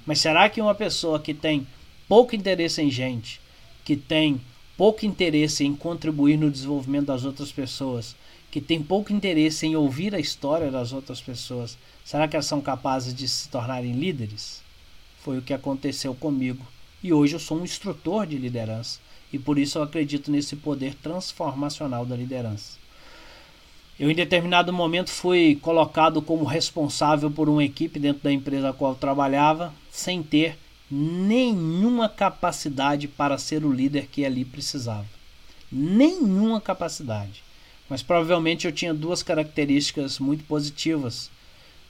[0.04, 1.66] Mas será que uma pessoa que tem
[2.08, 3.40] pouco interesse em gente,
[3.84, 4.40] que tem
[4.76, 8.16] pouco interesse em contribuir no desenvolvimento das outras pessoas,
[8.50, 12.60] que tem pouco interesse em ouvir a história das outras pessoas, será que elas são
[12.60, 14.62] capazes de se tornarem líderes?
[15.22, 16.64] Foi o que aconteceu comigo.
[17.02, 18.98] E hoje eu sou um instrutor de liderança.
[19.32, 22.78] E por isso eu acredito nesse poder transformacional da liderança.
[23.98, 28.72] Eu, em determinado momento, fui colocado como responsável por uma equipe dentro da empresa a
[28.72, 30.58] qual trabalhava, sem ter
[30.90, 35.06] nenhuma capacidade para ser o líder que ali precisava.
[35.70, 37.44] Nenhuma capacidade.
[37.88, 41.30] Mas provavelmente eu tinha duas características muito positivas,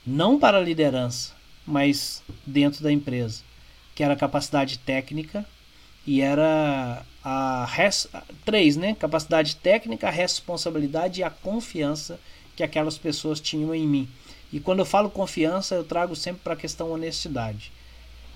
[0.05, 1.33] não para a liderança,
[1.65, 3.41] mas dentro da empresa,
[3.95, 5.45] que era a capacidade técnica
[6.05, 8.07] e era a res,
[8.43, 8.95] três, né?
[8.95, 12.19] Capacidade técnica, a responsabilidade e a confiança
[12.55, 14.07] que aquelas pessoas tinham em mim.
[14.53, 17.71] E quando eu falo confiança, eu trago sempre para a questão honestidade.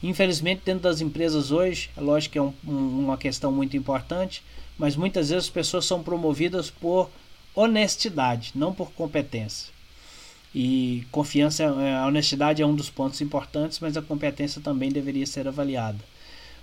[0.01, 4.43] Infelizmente, dentro das empresas hoje, é lógico que é um, um, uma questão muito importante,
[4.77, 7.09] mas muitas vezes as pessoas são promovidas por
[7.53, 9.71] honestidade, não por competência.
[10.55, 15.27] E confiança, é, a honestidade é um dos pontos importantes, mas a competência também deveria
[15.27, 15.99] ser avaliada.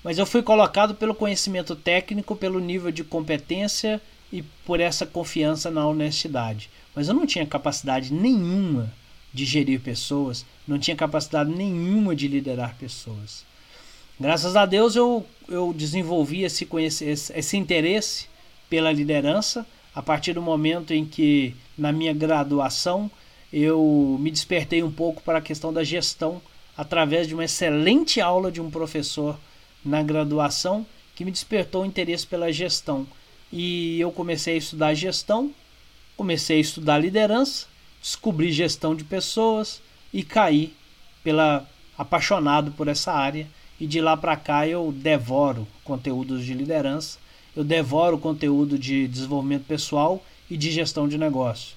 [0.07, 4.01] Mas eu fui colocado pelo conhecimento técnico, pelo nível de competência
[4.33, 6.71] e por essa confiança na honestidade.
[6.95, 8.93] Mas eu não tinha capacidade nenhuma
[9.35, 13.45] de gerir pessoas, não tinha capacidade nenhuma de liderar pessoas.
[14.21, 18.29] Graças a Deus eu, eu desenvolvi esse, esse, esse interesse
[18.71, 23.11] pela liderança a partir do momento em que, na minha graduação,
[23.53, 26.41] eu me despertei um pouco para a questão da gestão
[26.77, 29.37] através de uma excelente aula de um professor
[29.87, 33.07] na graduação que me despertou o interesse pela gestão.
[33.53, 35.53] E eu comecei a estudar gestão,
[36.17, 37.67] comecei a estudar liderança,
[38.03, 39.81] descobri gestão de pessoas
[40.13, 40.75] e caí
[41.23, 41.67] pela
[41.97, 43.47] apaixonado por essa área
[43.81, 47.19] e de lá para cá eu devoro conteúdos de liderança
[47.57, 51.75] eu devoro conteúdo de desenvolvimento pessoal e de gestão de negócio.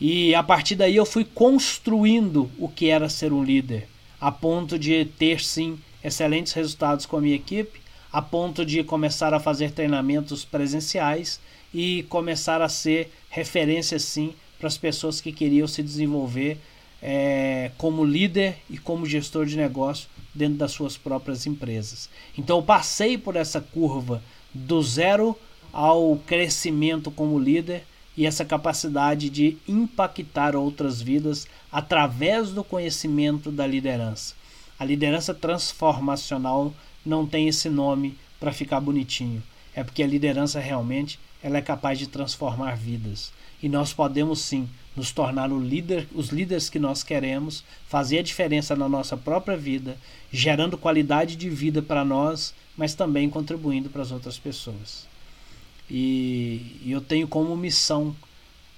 [0.00, 3.88] E a partir daí eu fui construindo o que era ser um líder.
[4.20, 7.80] a ponto de ter sim excelentes resultados com a minha equipe,
[8.12, 11.40] a ponto de começar a fazer treinamentos presenciais
[11.72, 16.58] e começar a ser referência sim para as pessoas que queriam se desenvolver
[17.02, 22.08] é, como líder e como gestor de negócio dentro das suas próprias empresas.
[22.36, 24.22] Então eu passei por essa curva
[24.52, 25.36] do zero
[25.72, 27.84] ao crescimento como líder
[28.16, 34.34] e essa capacidade de impactar outras vidas através do conhecimento da liderança.
[34.78, 36.72] A liderança transformacional
[37.04, 39.42] não tem esse nome para ficar bonitinho.
[39.74, 43.32] É porque a liderança realmente ela é capaz de transformar vidas.
[43.62, 48.74] E nós podemos sim nos tornar líder, os líderes que nós queremos, fazer a diferença
[48.74, 49.96] na nossa própria vida,
[50.32, 55.06] gerando qualidade de vida para nós, mas também contribuindo para as outras pessoas.
[55.90, 58.14] E, e eu tenho como missão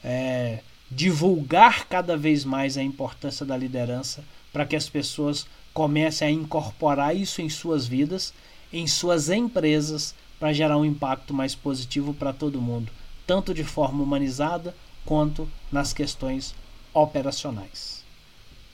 [0.05, 6.31] é, divulgar cada vez mais a importância da liderança para que as pessoas comecem a
[6.31, 8.33] incorporar isso em suas vidas,
[8.73, 12.91] em suas empresas, para gerar um impacto mais positivo para todo mundo,
[13.27, 16.55] tanto de forma humanizada quanto nas questões
[16.95, 18.03] operacionais.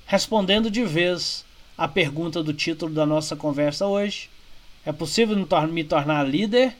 [0.06, 1.44] Respondendo de vez
[1.76, 4.30] a pergunta do título da nossa conversa hoje,
[4.84, 5.36] é possível
[5.68, 6.76] me tornar líder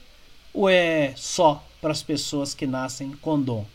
[0.54, 3.66] ou é só para as pessoas que nascem com dom?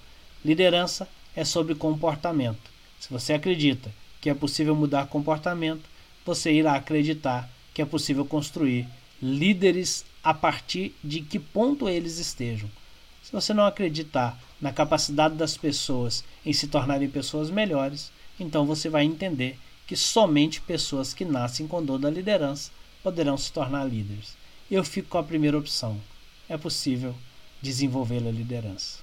[0.43, 2.71] Liderança é sobre comportamento.
[2.99, 5.90] Se você acredita que é possível mudar comportamento,
[6.25, 8.87] você irá acreditar que é possível construir
[9.21, 12.69] líderes a partir de que ponto eles estejam.
[13.23, 18.89] Se você não acreditar na capacidade das pessoas em se tornarem pessoas melhores, então você
[18.89, 19.57] vai entender
[19.87, 22.71] que somente pessoas que nascem com dor da liderança
[23.03, 24.35] poderão se tornar líderes.
[24.69, 25.99] Eu fico com a primeira opção.
[26.47, 27.15] É possível
[27.61, 29.00] desenvolver a liderança.